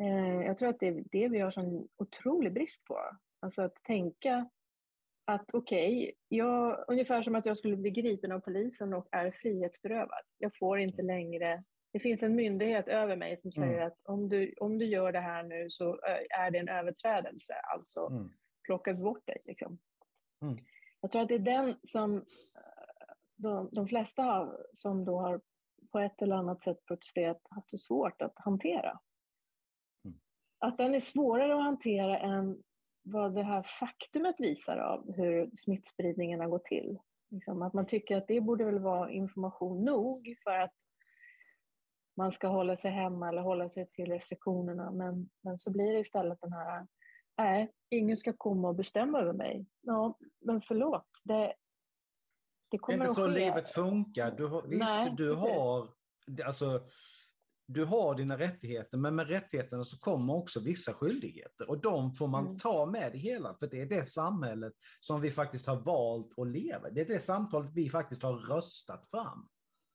[0.02, 3.00] Eh, jag tror att det är det vi har sån otrolig brist på.
[3.40, 4.50] Alltså att tänka
[5.26, 10.24] att okej, jag, ungefär som att jag skulle bli gripen av polisen och är frihetsberövad.
[10.38, 13.88] Jag får inte längre, det finns en myndighet över mig som säger Mm.
[13.88, 17.54] att om du, om du gör det här nu så ö, är det en överträdelse,
[17.54, 18.30] alltså mm,
[18.66, 19.38] plockar vi bort dig.
[19.46, 19.80] Liksom.
[20.42, 20.58] Mm.
[21.02, 22.24] Jag tror att det är den som eh,
[23.40, 25.42] de, de flesta har, som då har
[25.92, 29.00] på ett eller annat sätt protesterat haft det svårt att hantera.
[30.06, 30.20] Mm.
[30.60, 32.64] Att den är svårare att hantera än
[33.04, 37.00] vad det här faktumet visar av hur smittspridningen har gått till.
[37.32, 40.74] Liksom att man tycker att det borde väl vara information nog för att
[42.18, 44.92] man ska hålla sig hemma eller hålla sig till restriktionerna.
[44.92, 46.88] Men, men så blir det istället den här,
[47.38, 49.66] nej, ingen ska komma och bestämma över mig.
[49.82, 51.54] Ja, men förlåt, det,
[52.72, 53.32] det det är inte så ske.
[53.40, 54.32] livet funkar.
[54.38, 55.40] Du visst, Nej, du precis.
[55.50, 55.90] har,
[56.46, 56.88] alltså,
[57.68, 61.70] du har dina rättigheter, men med rättigheterna så kommer också vissa skyldigheter.
[61.70, 62.58] Och de får man Mm.
[62.58, 66.48] ta med i hela, för det är det samhället som vi faktiskt har valt att
[66.48, 66.90] leva.
[66.90, 69.48] Det är det samtalet vi faktiskt har röstat fram.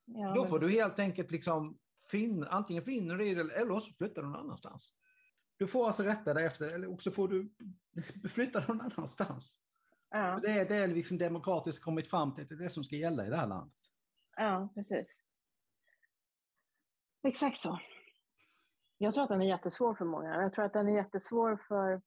[0.06, 1.78] Ja, Då men får du helt enkelt liksom
[2.10, 4.92] fin, antingen finner du det eller så flyttar du någon annanstans.
[5.56, 7.52] Du får alltså rätta dig efter, eller också får du
[8.28, 9.58] flytta någon annanstans.
[10.16, 12.84] Ja, Det är det är liksom demokratiskt kommit fram till att det är det som
[12.84, 13.74] ska gälla i det här landet.
[14.36, 15.16] ja, precis.
[17.22, 17.80] Exakt så.
[18.98, 20.42] Jag tror att den är jättesvår för många.
[20.42, 22.02] Jag tror att den är jättesvår för...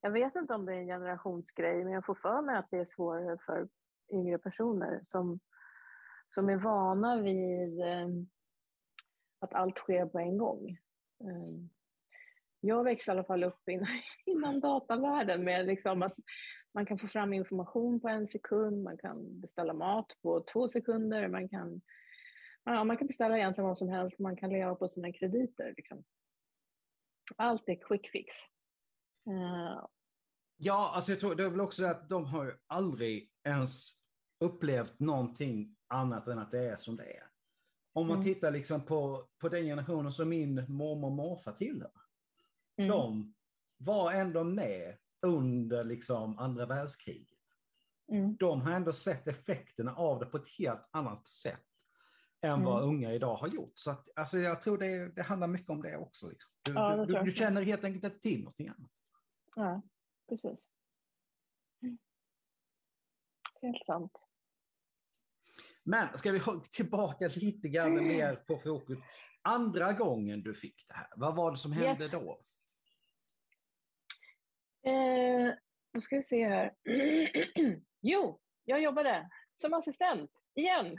[0.00, 2.78] Jag vet inte om det är en generationsgrej, men jag får för mig att det
[2.78, 3.68] är svårare för
[4.12, 5.40] yngre personer som,
[6.30, 8.08] som är vana vid eh,
[9.40, 10.68] att allt sker på en gång.
[11.20, 11.66] Eh,
[12.60, 13.88] jag växte i alla fall upp innan,
[14.26, 16.14] innan datavärlden med liksom att
[16.76, 21.28] man kan få fram information på en sekund, man kan beställa mat på två sekunder,
[21.28, 21.80] man kan,
[22.64, 25.74] ja, man kan beställa egentligen vad som helst, man kan leva på sina krediter.
[25.76, 26.04] Liksom.
[27.36, 28.34] Allt är quick fix.
[29.28, 29.86] Eh,
[30.58, 33.90] Ja, alltså jag tror det är väl också det att de har ju aldrig ens
[34.40, 37.22] upplevt någonting annat än att det är som det är.
[37.92, 38.24] Om man Mm.
[38.24, 41.90] tittar liksom på, på den generationen som min mormor och morfar tillhör.
[42.78, 43.34] mm, De
[43.76, 47.38] var ändå med under liksom andra världskriget.
[48.12, 51.62] mm, De har ändå sett effekterna av det på ett helt annat sätt
[52.40, 52.88] än vad Mm.
[52.96, 53.72] unga idag har gjort.
[53.74, 56.28] Så att, alltså jag tror det, det handlar mycket om det också.
[56.28, 56.50] Liksom.
[56.64, 58.90] Du, Ja, det du, du känner helt enkelt inte till någonting annat.
[59.56, 59.82] ja,
[60.28, 60.64] precis.
[63.62, 64.12] Helt sant.
[65.82, 68.98] Men ska vi hålla tillbaka lite grann mer på fokus.
[69.42, 72.12] Andra gången du fick det här, vad var det som hände Yes.
[72.12, 72.40] då?
[74.86, 75.54] Eh,
[75.94, 76.74] då ska vi se här.
[78.00, 80.96] jo, jag jobbade som assistent igen.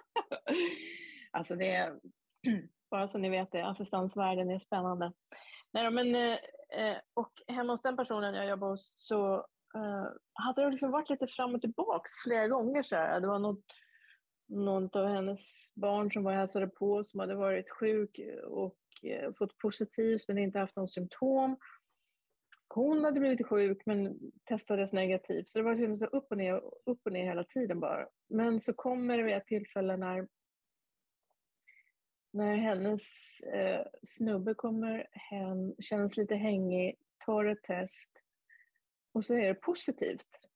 [1.30, 2.00] alltså det är,
[2.90, 5.12] bara så ni vet det, assistansvärlden är spännande.
[5.72, 6.38] Nej, då, men, eh,
[6.72, 9.34] eh, och hemma hos den personen jag jobbar hos så
[9.74, 12.82] eh, hade det liksom varit lite fram och tillbaks flera gånger.
[12.82, 13.20] Så här.
[13.20, 13.64] Det var något,
[14.48, 19.32] något av hennes barn som var och hälsade på som hade varit sjuk och eh,
[19.38, 21.56] fått positivt men inte haft någon symptom.
[22.74, 25.48] Hon hade blivit sjuk men testades negativt.
[25.48, 28.08] Så det var liksom så upp och ner, upp och ner hela tiden bara.
[28.28, 30.28] Men så kommer det vid ett tillfälle när,
[32.32, 38.10] när hennes eh, snubbe kommer hem, känns lite hängig, tar ett test
[39.12, 40.48] och så är det positivt.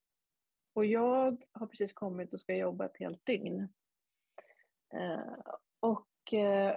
[0.72, 3.68] Och jag har precis kommit och ska jobba ett helt dygn.
[4.94, 5.36] Eh,
[5.80, 6.76] och eh,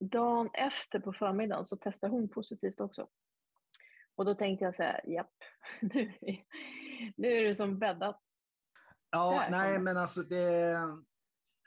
[0.00, 3.08] dagen efter på förmiddagen så testar hon positivt också.
[4.16, 5.32] Och då tänkte jag så här, japp,
[5.80, 6.44] nu, är-
[7.16, 8.20] nu är det som bäddat.
[9.10, 10.76] Ja, nej, men alltså det...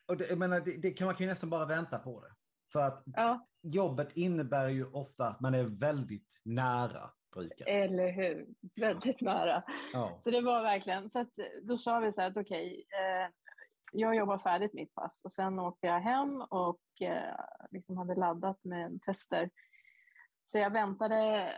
[0.08, 2.34] Och det menar, det, det kan man kan ju nästan bara vänta på det.
[2.74, 7.82] För att Ja, jobbet innebär ju ofta att man är väldigt nära brukaren.
[7.84, 8.48] eller hur?
[8.76, 9.64] Väldigt nära.
[9.94, 10.16] Ja.
[10.20, 11.30] Så det var verkligen, så att
[11.64, 13.32] då sa vi så här att okej, eh,
[13.94, 17.36] jag jobbar färdigt mitt pass och sen åkte jag hem och eh,
[17.72, 19.50] liksom hade laddat med tester.
[20.44, 21.52] Så jag väntade,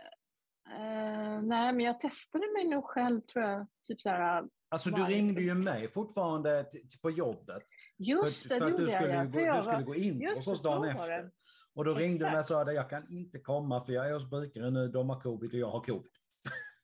[0.70, 5.02] eh, nej men jag testade mig nog själv tror jag, typ så här, Alltså du
[5.02, 6.66] Varje- ringde ju mig fortfarande
[7.02, 7.62] på jobbet.
[7.98, 9.24] just för, det, för det att du jag skulle, ja.
[9.24, 11.22] gå, För jag du skulle var- gå in just det, oss så dagen efter.
[11.22, 11.30] det.
[11.74, 14.12] Och då ringde du mig och sa att jag kan inte komma för jag är
[14.12, 16.10] hos brukaren nu, de har covid och jag har covid.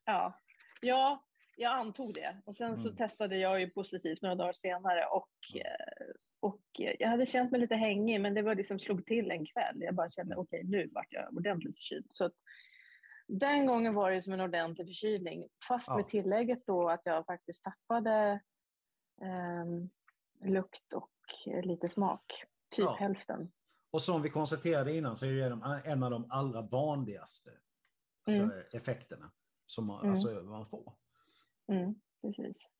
[0.05, 0.41] Ja,
[0.81, 1.25] ja
[1.57, 2.37] jag antog det.
[2.45, 2.97] Och sen så Mm.
[2.97, 6.07] testade jag ju positivt några dagar senare och, eh,
[6.41, 9.47] och eh, jag hade känt mig lite hängig men det var liksom slog till en
[9.47, 9.77] kväll.
[9.81, 10.43] Jag bara kände Mm.
[10.43, 12.07] okej nu vart jag ordentligt förkyld.
[12.13, 12.33] Så att,
[13.29, 15.97] den gången var det som en ordentlig förkylning fast Ja.
[15.97, 18.41] med tillägget då att jag faktiskt tappade
[19.23, 19.91] ehm,
[20.45, 21.11] lukt och
[21.47, 22.45] eh, lite smak.
[22.71, 22.97] Typ Ja.
[23.01, 23.53] hälften.
[23.91, 27.51] Och som vi konstaterade innan så är det de- en av de allra vanligaste
[28.27, 28.63] alltså, Mm.
[28.73, 29.33] effekterna
[29.67, 30.11] som man, Mm.
[30.11, 30.93] alltså, man får.
[31.73, 32.71] Mm, precis.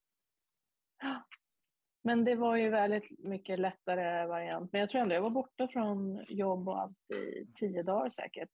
[2.03, 4.73] Men det var ju väldigt mycket lättare variant.
[4.73, 8.51] Men jag tror ändå jag var borta från jobb och allt i tio dagar säkert.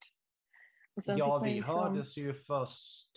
[1.07, 3.11] Ja, vi liksom- hördes ju först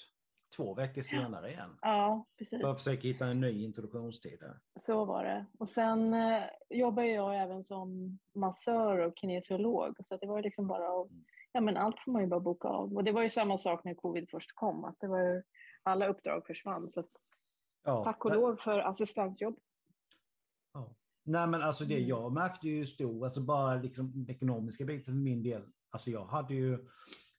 [0.55, 1.77] två veckor senare igen.
[1.81, 2.61] Ja, precis.
[2.61, 4.39] För att försöka hitta en ny introduktionstid.
[4.39, 4.59] Där.
[4.79, 5.45] Så var det.
[5.59, 9.95] Och sen eh, jobbar jag även som massör och kinesiolog.
[10.03, 11.07] Så det var ju liksom bara att,
[11.51, 12.93] ja men allt får man ju bara boka av.
[12.93, 14.85] Och det var ju samma sak när covid först kom.
[14.85, 15.43] Att det var ju,
[15.83, 16.89] alla uppdrag försvann.
[16.89, 17.09] Så att,
[17.83, 19.59] Ja, tack och lov för assistansjobb.
[20.73, 20.95] Ja.
[21.23, 22.07] Nej men alltså det Mm.
[22.07, 25.61] jag märkte ju stor, alltså bara liksom den ekonomiska biten för min del.
[25.89, 26.87] Alltså jag hade ju,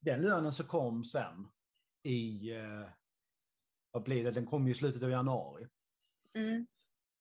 [0.07, 1.49] den lönen som kom sen
[2.03, 2.89] i, eh,
[3.91, 5.67] vad blir det, den kom ju i slutet av januari.
[6.35, 6.67] Mm.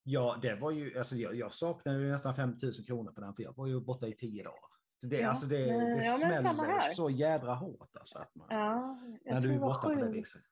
[0.02, 3.34] Ja, det var ju, alltså jag, jag saknade ju nästan 5 000 kronor på den
[3.34, 4.70] för jag var ju borta i tio dagar.
[5.00, 8.18] Så det, Ja, alltså det, det ja, smäller så jädra hårt alltså.
[8.18, 10.42] Att man, Ja, när du är borta på det viset.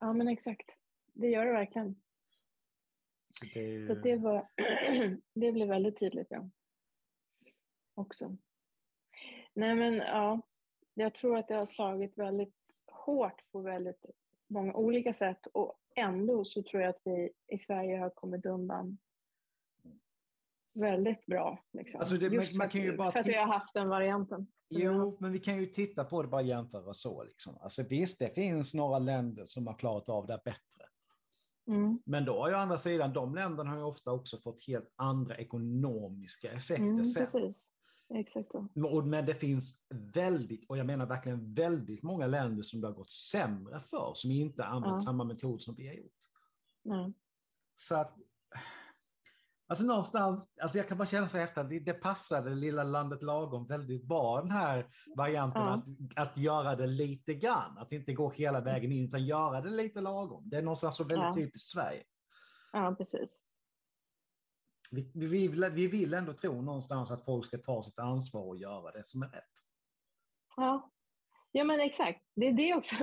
[0.00, 0.70] Ja, men exakt.
[1.12, 2.02] Det gör det verkligen.
[3.28, 4.48] Så det, Så det, var,
[5.34, 6.28] det blev väldigt tydligt.
[6.30, 6.50] Ja.
[7.94, 8.36] Också.
[9.54, 10.40] Nej, men ja.
[11.00, 12.54] Jag tror att det har slagit väldigt
[12.92, 14.04] hårt på väldigt
[14.48, 18.98] många olika sätt och ändå så tror jag att vi i Sverige har kommit undan
[20.74, 21.58] väldigt bra.
[21.72, 22.00] Liksom.
[22.00, 24.46] Alltså det- man- Just man för, att, bara för att vi har haft den varianten.
[24.68, 27.24] Jo, men vi kan ju titta på det bara jämföra så.
[27.24, 27.58] Liksom.
[27.60, 30.84] Alltså visst, det finns några länder som har klarat av det bättre.
[31.68, 32.02] Mm.
[32.06, 35.36] Men då har ju andra sidan, de länderna har ju ofta också fått helt andra
[35.36, 37.22] ekonomiska effekter Mm, sen.
[37.24, 37.64] precis.
[38.14, 38.68] Exakt så.
[38.86, 39.74] Och- Men det finns
[40.14, 44.30] väldigt, och jag menar verkligen väldigt många länder som det har gått sämre för, som
[44.30, 45.00] inte använt Ja.
[45.00, 46.18] samma metod som vi har gjort.
[46.82, 47.12] Ja.
[47.74, 48.16] Så att,
[49.68, 53.66] alltså någonstans, alltså jag kan bara känna så efter det, det passade lilla landet lagom
[53.66, 55.82] väldigt bra den här varianten Ja.
[56.16, 59.70] att, att göra det lite grann, att inte gå hela vägen in utan göra det
[59.70, 60.42] lite lagom.
[60.50, 61.32] Det är någonstans så väldigt Ja.
[61.34, 62.02] typiskt Sverige.
[62.72, 63.38] ja, precis.
[64.90, 68.42] Vi, vi, vi, vill- vi vill ändå tro någonstans att folk ska ta sitt ansvar
[68.48, 69.44] och göra det som är rätt.
[70.56, 70.90] Ja.
[71.52, 72.20] ja, men exakt.
[72.34, 72.94] Det är det också.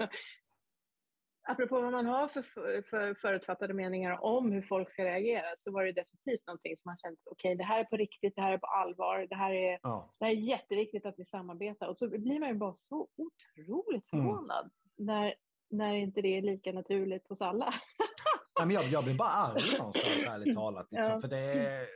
[1.49, 2.41] Apropå vad man har för,
[2.81, 6.97] för förutfattade meningar om hur folk ska reagera så var det definitivt någonting som man
[6.97, 9.79] kände, okej det här är på riktigt, det här är på allvar, det här är,
[9.83, 10.13] Ja.
[10.19, 11.87] det här är jätteviktigt att vi samarbetar.
[11.87, 14.25] Och så blir man ju bara så otroligt Mm.
[14.25, 15.35] förvånad när,
[15.69, 17.73] när inte det är lika naturligt hos alla.
[18.65, 20.87] men jag, jag blir bara arg någonstans, ärligt talat.
[20.91, 21.19] Liksom, Ja.
[21.21, 21.87] för det.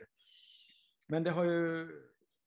[1.07, 1.89] Men det har ju...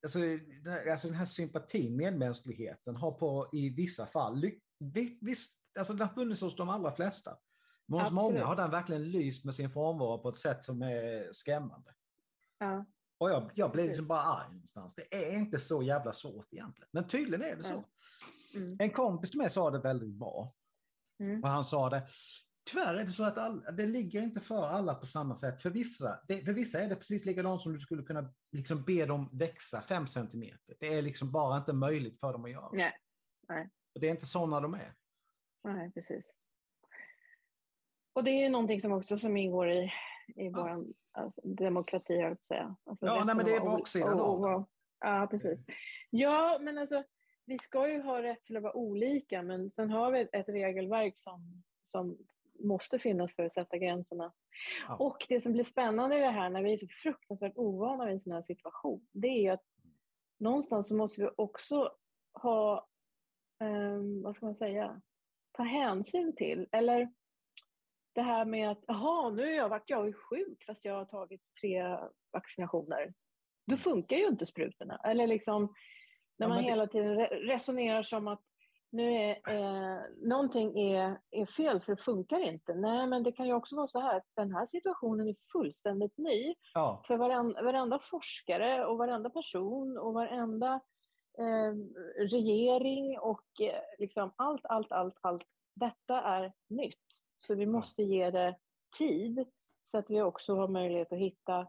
[0.02, 0.18] Alltså,
[0.64, 4.36] det- alltså den här sympatin, medmänskligheten, har på i vissa fall...
[4.40, 7.36] ly- vi- Visst, alltså den har funnits hos de allra flesta.
[7.86, 8.22] Men hos Absolut.
[8.22, 11.94] många har den verkligen lyst med sin frånvaro på ett sätt som är skrämmande.
[12.58, 12.84] Ja.
[13.18, 14.94] Och jag, jag blir liksom bara arg någonstans.
[14.94, 16.88] Det är inte så jävla svårt egentligen.
[16.92, 17.84] Men tydligen är det så.
[18.56, 18.76] Mm.
[18.80, 20.54] En kompis till mig sa det väldigt bra.
[21.20, 21.42] Mm.
[21.42, 22.06] Och han sa det,
[22.64, 25.60] tyvärr är det så att all, det ligger inte för alla på samma sätt.
[25.60, 29.06] För vissa, det, för vissa är det precis likadant som du skulle kunna liksom be
[29.06, 30.76] dem växa fem centimeter.
[30.80, 32.70] Det är liksom bara inte möjligt för dem att göra.
[32.72, 32.92] Nej.
[33.94, 34.94] Och det är inte sådana de är.
[35.64, 36.30] Nej, precis.
[38.12, 39.92] Och det är ju någonting som också som ingår i,
[40.36, 42.76] i vår alltså, demokrati, höll jag säga.
[42.84, 44.66] Alltså, Ja, nej, men det är baksidan av
[45.00, 45.64] Ja, precis.
[46.10, 47.04] Ja, men alltså,
[47.44, 51.18] vi ska ju ha rätt till att vara olika, men sen har vi ett regelverk
[51.18, 52.18] som, som
[52.58, 54.32] måste finnas för att sätta gränserna.
[54.88, 54.96] Ja.
[54.96, 58.12] Och det som blir spännande i det här, när vi är så fruktansvärt ovana vid
[58.14, 59.64] en sån här situation, det är att
[60.40, 61.92] någonstans så måste vi också
[62.42, 62.86] ha,
[63.60, 65.00] ehm, vad ska man säga,
[65.52, 67.12] ta hänsyn till, eller
[68.12, 71.04] det här med att, jaha, nu har jag varit jag är sjuk fast jag har
[71.04, 71.98] tagit tre
[72.32, 73.14] vaccinationer.
[73.66, 75.00] Då funkar ju inte sprutorna.
[75.04, 75.62] Eller liksom,
[76.36, 78.42] när Ja, man men det- hela tiden re- resonerar som att
[78.94, 82.74] nu är, eh, någonting är, är fel för det funkar inte.
[82.74, 86.18] Nej, men det kan ju också vara så här att den här situationen är fullständigt
[86.18, 86.54] ny.
[86.74, 90.80] Ja, För varenda, varenda forskare och varenda person och varenda
[91.38, 91.74] eh,
[92.18, 95.42] regering och eh, liksom allt, allt, allt, allt.
[95.74, 97.04] Detta är nytt.
[97.34, 98.56] Så vi måste ge det
[98.98, 99.44] tid
[99.84, 101.68] så att vi också har möjlighet att hitta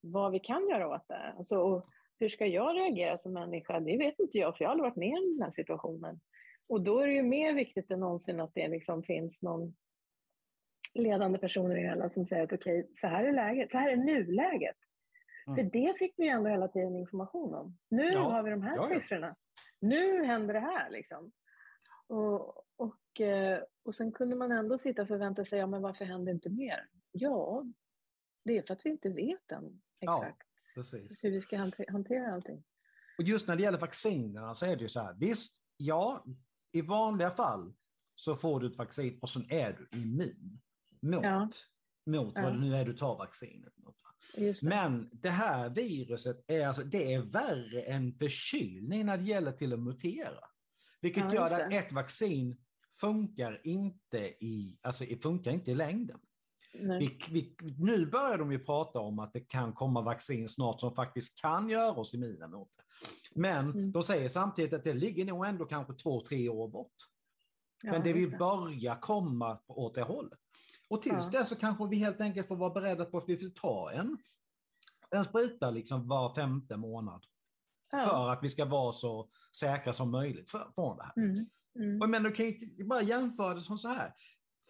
[0.00, 1.34] vad vi kan göra åt det.
[1.38, 1.86] Alltså,
[2.18, 3.80] hur ska jag reagera som människa?
[3.80, 6.20] Det vet inte jag, för jag har aldrig varit med i den här situationen.
[6.68, 9.76] Och då är det ju mer viktigt än någonsin att det liksom finns någon
[10.94, 13.96] ledande personer i hela som säger att okej, så här är läget, så här är
[13.96, 14.76] nuläget.
[15.46, 15.56] Mm.
[15.56, 17.78] För det fick vi ju ändå hela tiden information om.
[17.88, 19.00] Nu Ja, har vi de här ja, ja.
[19.00, 19.36] siffrorna.
[19.80, 21.32] Nu händer det här liksom.
[22.06, 26.04] Och, och, eh, och sen kunde man ändå sitta och förvänta sig, ja men varför
[26.04, 26.88] händer inte mer?
[27.12, 27.64] Ja,
[28.44, 30.48] det är för att vi inte vet än exakt
[31.22, 32.64] hur vi ska hante- hantera allting.
[33.18, 35.14] Och just när det gäller vaccinerna så är det ju så här.
[35.14, 36.24] Visst, ja,
[36.72, 37.72] i vanliga fall
[38.14, 40.60] så får du ett vaccin och sen är du immun
[41.02, 41.50] mot, Ja.
[42.06, 42.42] mot Ja.
[42.42, 43.94] vad det nu är du tar vaccinet mot.
[44.34, 44.62] Det.
[44.62, 49.72] Men det här viruset är, alltså, det är värre än förkylning när det gäller till
[49.72, 50.44] att mutera.
[51.00, 52.56] Vilket Ja, gör att ett vaccin
[53.00, 56.20] funkar inte i, alltså, funkar inte i längden.
[56.80, 60.94] Vi, vi, nu börjar de ju prata om att det kan komma vaccin snart som
[60.94, 62.82] faktiskt kan göra oss immuna mot det.
[63.40, 63.92] Men Mm.
[63.92, 66.94] de säger samtidigt att det ligger nog ändå kanske två, tre år bort.
[67.82, 70.38] Ja, Men det just vill börja komma åt det hållet.
[70.88, 71.38] Och tills Ja.
[71.38, 74.18] dess så kanske vi helt enkelt får vara beredda på att vi får ta en,
[75.10, 77.24] en spruta liksom var femte månad.
[77.92, 78.04] Ja.
[78.04, 81.12] För att vi ska vara så säkra som möjligt för, från det här.
[81.24, 81.46] Mm.
[81.78, 82.02] Mm.
[82.02, 84.14] Och Men du kan ju bara jämföra det som så här.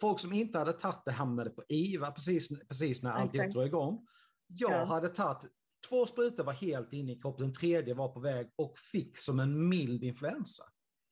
[0.01, 3.53] Folk som inte hade tagit det hamnade på IVA precis, precis när alltihop Exakt.
[3.53, 4.07] drog igång.
[4.47, 4.85] Jag Ja.
[4.85, 5.51] hade tagit,
[5.89, 9.39] två sprutor var helt inne i kroppen, den tredje var på väg och fick som
[9.39, 10.63] en mild influensa.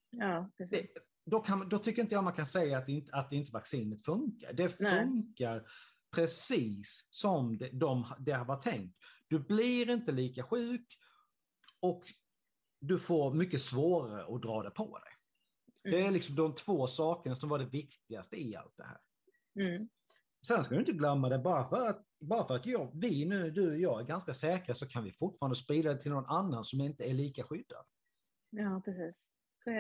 [0.10, 0.52] Ja.
[0.58, 0.88] Det,
[1.26, 4.54] då, kan, då tycker inte jag man kan säga att, inte, att inte vaccinet funkar.
[4.54, 5.00] Det Nej.
[5.06, 5.68] funkar
[6.16, 8.98] precis som det, de, det har varit tänkt.
[9.28, 10.98] Du blir inte lika sjuk
[11.80, 12.04] och
[12.80, 15.10] du får mycket svårare att dra det på dig.
[15.92, 16.14] Det är Mm.
[16.14, 18.98] liksom de två sakerna som var det viktigaste i allt det här.
[19.68, 19.90] Mm.
[20.48, 23.52] Sen ska du inte glömma det, bara för att, bara för att jag, vi nu,
[23.52, 26.64] du och jag är ganska säkra så kan vi fortfarande sprida det till någon annan
[26.66, 27.86] som inte är lika skyddad.
[28.50, 29.28] Ja, precis.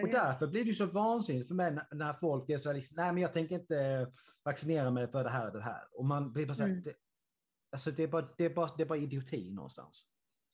[0.03, 2.95] Och därför blir det så vansinnigt för mig när, när folk är så här, liksom,
[2.97, 4.11] nej men jag tänker inte
[4.43, 5.83] vaccinera mig för det här och det här.
[5.91, 6.83] Och man blir bara så här, Mm.
[6.83, 6.93] det,
[7.71, 10.07] alltså det är, bara, det, är bara, det är bara idioti någonstans.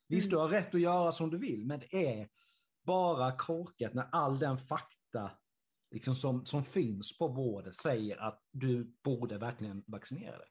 [0.07, 0.31] Visst, Mm.
[0.35, 2.29] du har rätt att göra som du vill, men det är
[2.85, 5.31] bara korkat när all den fakta
[5.93, 10.47] liksom som, som finns på bordet säger att du borde verkligen vaccinera dig.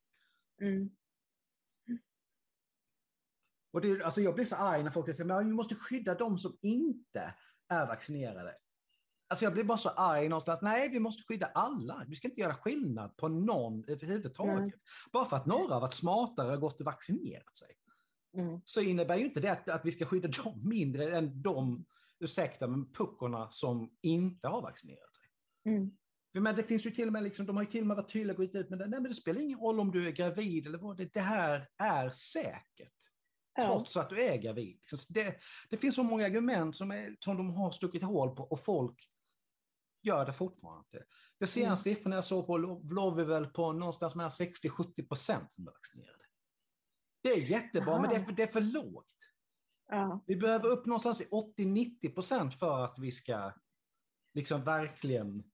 [0.61, 0.91] Mm.
[3.73, 6.39] Och det, alltså jag blir så arg när folk säger att vi måste skydda de
[6.39, 7.35] som inte
[7.69, 8.55] är vaccinerade.
[9.29, 10.61] Alltså jag blir bara så arg någonstans.
[10.63, 12.05] Nej, vi måste skydda alla.
[12.09, 14.61] Vi ska inte göra skillnad på någon överhuvudtaget.
[14.61, 14.73] Nej.
[15.13, 17.69] Bara för att några har varit smartare och gått och vaccinerat sig.
[18.37, 18.61] Mm.
[18.65, 21.85] Så innebär ju inte det att, att vi ska skydda dem mindre än de,
[22.19, 25.12] ursäkta, men puckorna som inte har vaccinerat.
[25.65, 25.91] Mm.
[26.35, 28.13] Men det finns ju till och med, liksom, de har ju till och med varit
[28.13, 28.87] tydliga och gått ut med det.
[28.87, 30.97] Nej, men det spelar ingen roll om du är gravid eller vad.
[30.97, 32.95] Det, det här är säkert.
[33.55, 33.67] Ja.
[33.67, 34.81] Trots att du är gravid.
[35.09, 35.37] Det,
[35.71, 39.09] det finns så många argument som, är, som de har stuckit hål på och folk
[40.03, 41.07] gör det fortfarande inte.
[41.39, 41.97] Det senaste mm.
[41.97, 46.25] siffrorna jag såg på låg vi väl på någonstans mellan 60-70 procent som är vaccinerade.
[47.23, 48.01] Det är jättebra, Aha.
[48.01, 49.07] men det är, för, det är för lågt.
[49.89, 50.25] Ja.
[50.27, 53.53] Vi behöver upp någonstans i 80-90 procent för att vi ska
[54.35, 55.52] liksom verkligen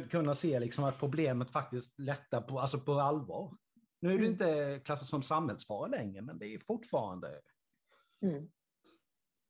[0.00, 3.56] kunna se liksom att problemet faktiskt lättar på, alltså på allvar.
[4.00, 4.32] Nu är det mm.
[4.32, 7.40] inte klassat som samhällsfara längre, men det är fortfarande...
[8.22, 8.50] Mm.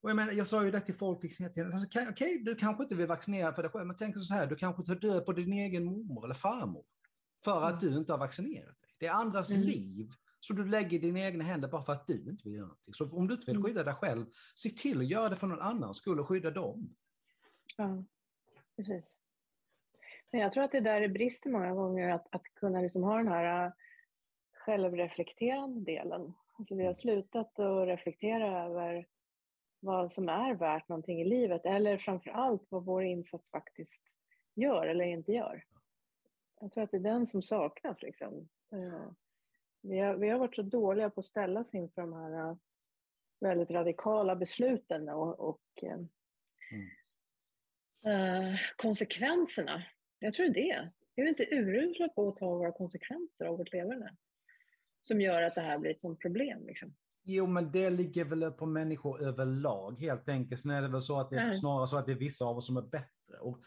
[0.02, 2.82] Och jag, menar, jag sa ju det till folk, liksom, alltså, okej, okay, du kanske
[2.82, 5.32] inte vill vaccinera för dig själv, men tänk så här, du kanske tar död på
[5.32, 6.84] din egen mormor eller farmor
[7.44, 7.94] för att mm.
[7.94, 8.90] du inte har vaccinerat dig.
[8.98, 9.66] Det är andras mm.
[9.66, 12.94] liv så du lägger dina egna händer bara för att du inte vill göra någonting.
[12.94, 13.64] Så om du inte vill mm.
[13.64, 16.96] skydda dig själv, se till att göra det för någon annan skull och skydda dem.
[17.76, 18.04] Ja,
[18.76, 19.16] precis.
[20.34, 23.28] Jag tror att det där är brister många gånger, att, att kunna liksom ha den
[23.28, 23.72] här äh,
[24.52, 26.32] självreflekterande delen.
[26.52, 26.94] Alltså vi har mm.
[26.94, 29.06] slutat att reflektera över
[29.80, 34.02] vad som är värt någonting i livet eller framför allt vad vår insats faktiskt
[34.54, 35.64] gör eller inte gör.
[36.60, 38.02] Jag tror att det är den som saknas.
[38.02, 38.48] Liksom.
[38.72, 39.10] Äh,
[39.80, 42.56] vi har, vi har varit så dåliga på att ställas inför de här äh,
[43.40, 46.08] väldigt radikala besluten och, och mm.
[48.06, 49.82] uh, konsekvenserna.
[50.22, 50.90] Jag tror det är.
[51.14, 54.16] Vi är inte urusla på att ta våra konsekvenser av vårt leverne
[55.00, 56.66] som gör att det här blir ett sånt problem.
[56.66, 56.94] Liksom.
[57.24, 60.60] Jo, men det ligger väl på människor överlag helt enkelt.
[60.60, 61.54] Sen är det väl så att det är mm.
[61.54, 63.38] snarare så att det är vissa av oss som är bättre.
[63.40, 63.58] Och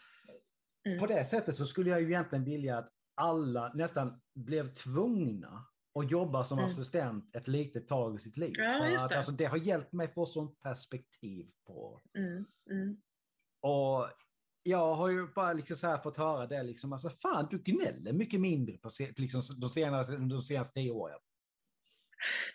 [0.86, 0.99] mm.
[0.99, 6.06] På det sättet så skulle jag ju egentligen vilja att alla nästan blev tvungna och
[6.06, 6.68] jobba som mm.
[6.68, 8.53] assistent ett litet tag i sitt liv.
[8.58, 9.16] Ja, för att, det.
[9.16, 12.01] Alltså, det har hjälpt mig få sånt perspektiv på...
[12.18, 12.45] Mm.
[12.70, 13.01] Mm.
[13.62, 14.08] Och
[14.68, 18.13] jag har ju bara liksom så här fått höra det, liksom, alltså fan du gnäller
[18.13, 21.20] mycket mindre på liksom, de, senaste, de senaste tio åren.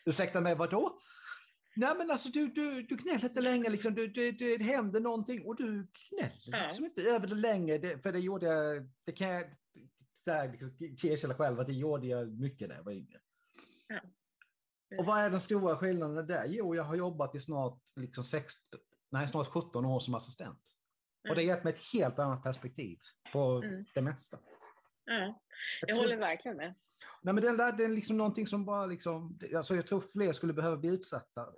[0.04, 1.00] Ursäkta mig, vadå?
[1.76, 5.46] Nej men alltså du, du, du gnäller inte längre, liksom, du, du, det händer någonting
[5.46, 9.28] och du gnäller liksom inte över det längre, det, för det gjorde jag, det kan
[9.28, 9.46] jag
[10.52, 13.20] liksom, erkänna själv att det gjorde jag mycket när jag var yngre.
[13.88, 14.00] Ja.
[14.98, 16.46] Och vad är den stora skillnaden där?
[16.48, 18.80] Jo, jag har jobbat i snart, liksom 16,
[19.10, 20.79] nej, snart 17 år som assistent.
[21.24, 21.30] Mm.
[21.30, 22.98] Och det har gett mig ett helt annat perspektiv
[23.32, 23.84] på mm.
[23.94, 24.38] det mesta.
[25.04, 25.34] Ja, jag,
[25.80, 26.74] jag tror, håller verkligen med.
[27.22, 30.32] Nej, men det, där, det är liksom någonting som bara liksom, alltså jag tror fler
[30.32, 31.48] skulle behöva bli utsatta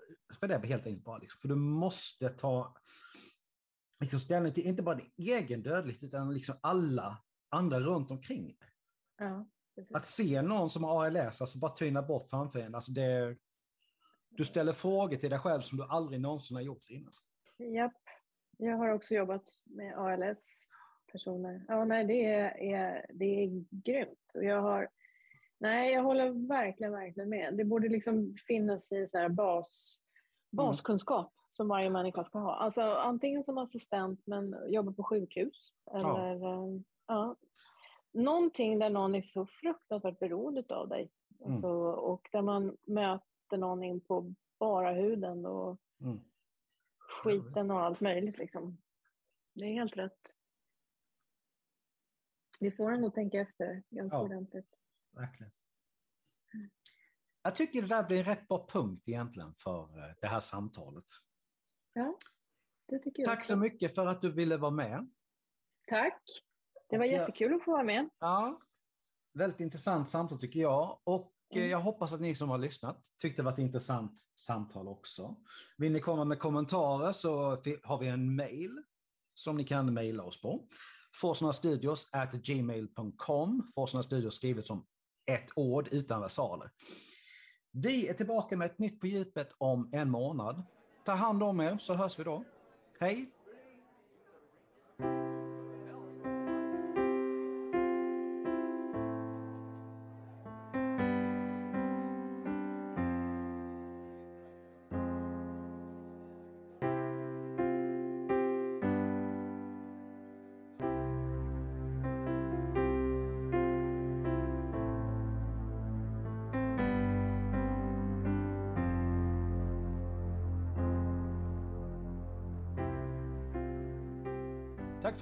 [0.40, 1.18] för det helt enkelt bara.
[1.18, 2.76] Liksom, för du måste ta
[4.00, 8.56] liksom ställning till inte bara din egen dödlighet utan liksom alla andra runt omkring.
[9.18, 9.46] Ja,
[9.94, 13.36] att se någon som har ALS, alltså bara tyna bort framför en, alltså det,
[14.30, 17.14] du ställer frågor till dig själv som du aldrig någonsin har gjort innan.
[17.58, 17.92] Japp,
[18.66, 21.64] jag har också jobbat med ALS-personer.
[21.68, 24.30] Ja, nej, det är, är, det är grymt.
[24.34, 24.88] Och jag har,
[25.58, 27.54] nej, jag håller verkligen, verkligen med.
[27.56, 29.98] Det borde liksom finnas i så här bas,
[30.52, 30.66] mm.
[30.66, 31.44] baskunskap mm.
[31.48, 32.54] som varje människa ska ha.
[32.54, 35.72] Alltså antingen som assistent men jobba på sjukhus.
[35.94, 36.66] Eller, ja.
[36.66, 37.36] Eh, ja.
[38.12, 41.10] Någonting där någon är så fruktansvärt beroende av dig.
[41.40, 41.52] Mm.
[41.52, 46.20] Alltså, och där man möter någon in på bara huden och mm
[47.22, 48.78] skiten och allt möjligt liksom.
[49.54, 50.34] Det är helt rätt.
[52.60, 54.78] Vi får ändå tänka efter ganska ja, ordentligt.
[55.12, 55.52] Verkligen.
[57.42, 61.04] Jag tycker det där blir en rätt bra punkt egentligen för eh, det här samtalet.
[61.92, 62.18] Ja,
[62.88, 63.52] det tycker jag Tack också.
[63.52, 65.10] så mycket för att du ville vara med.
[65.86, 66.22] Tack.
[66.88, 68.08] Det var jättekul att få vara med.
[68.18, 68.60] Ja,
[69.32, 71.00] väldigt intressant samtal tycker jag.
[71.04, 71.34] Och.
[71.60, 75.36] Jag hoppas att ni som har lyssnat tyckte det var ett intressant samtal också.
[75.76, 77.50] Vill ni komma med kommentarer så
[77.82, 78.82] har vi en mail
[79.34, 80.64] som ni kan mejla oss på.
[81.14, 83.70] Forsnastudios at gmail.com.
[83.74, 84.86] Forsna Studios skrivet som
[85.26, 86.70] ett ord utan versaler.
[87.72, 90.62] Vi är tillbaka med ett nytt på djupet om en månad.
[91.04, 92.44] Ta hand om er så hörs vi då.
[93.00, 93.41] Hej!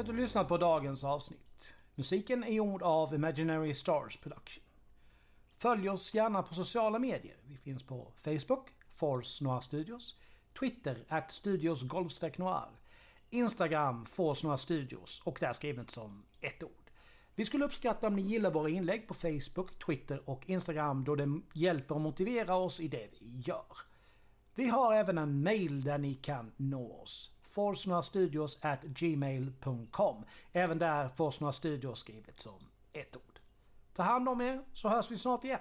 [0.00, 1.74] För att du lyssnat på dagens avsnitt.
[1.94, 4.64] Musiken är gjord av Imaginary Stars Production.
[5.58, 7.36] Följ oss gärna på sociala medier.
[7.44, 10.16] Vi finns på Facebook, Force Noir Studios,
[10.58, 11.82] Twitter, at Studios
[12.38, 12.68] Noir,
[13.30, 16.90] Instagram, Force Noir Studios och där skrivet som ett ord.
[17.34, 21.40] Vi skulle uppskatta om ni gillar våra inlägg på Facebook, Twitter och Instagram då det
[21.52, 23.76] hjälper att motivera oss i det vi gör.
[24.54, 30.24] Vi har även en mail där ni kan nå oss forsnastudios at gmail.com.
[30.52, 32.60] Även där Forsnora Studios skrivet som
[32.92, 33.40] ett ord.
[33.92, 35.60] Ta hand om er så hörs vi snart igen.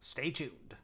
[0.00, 0.74] Stay tuned!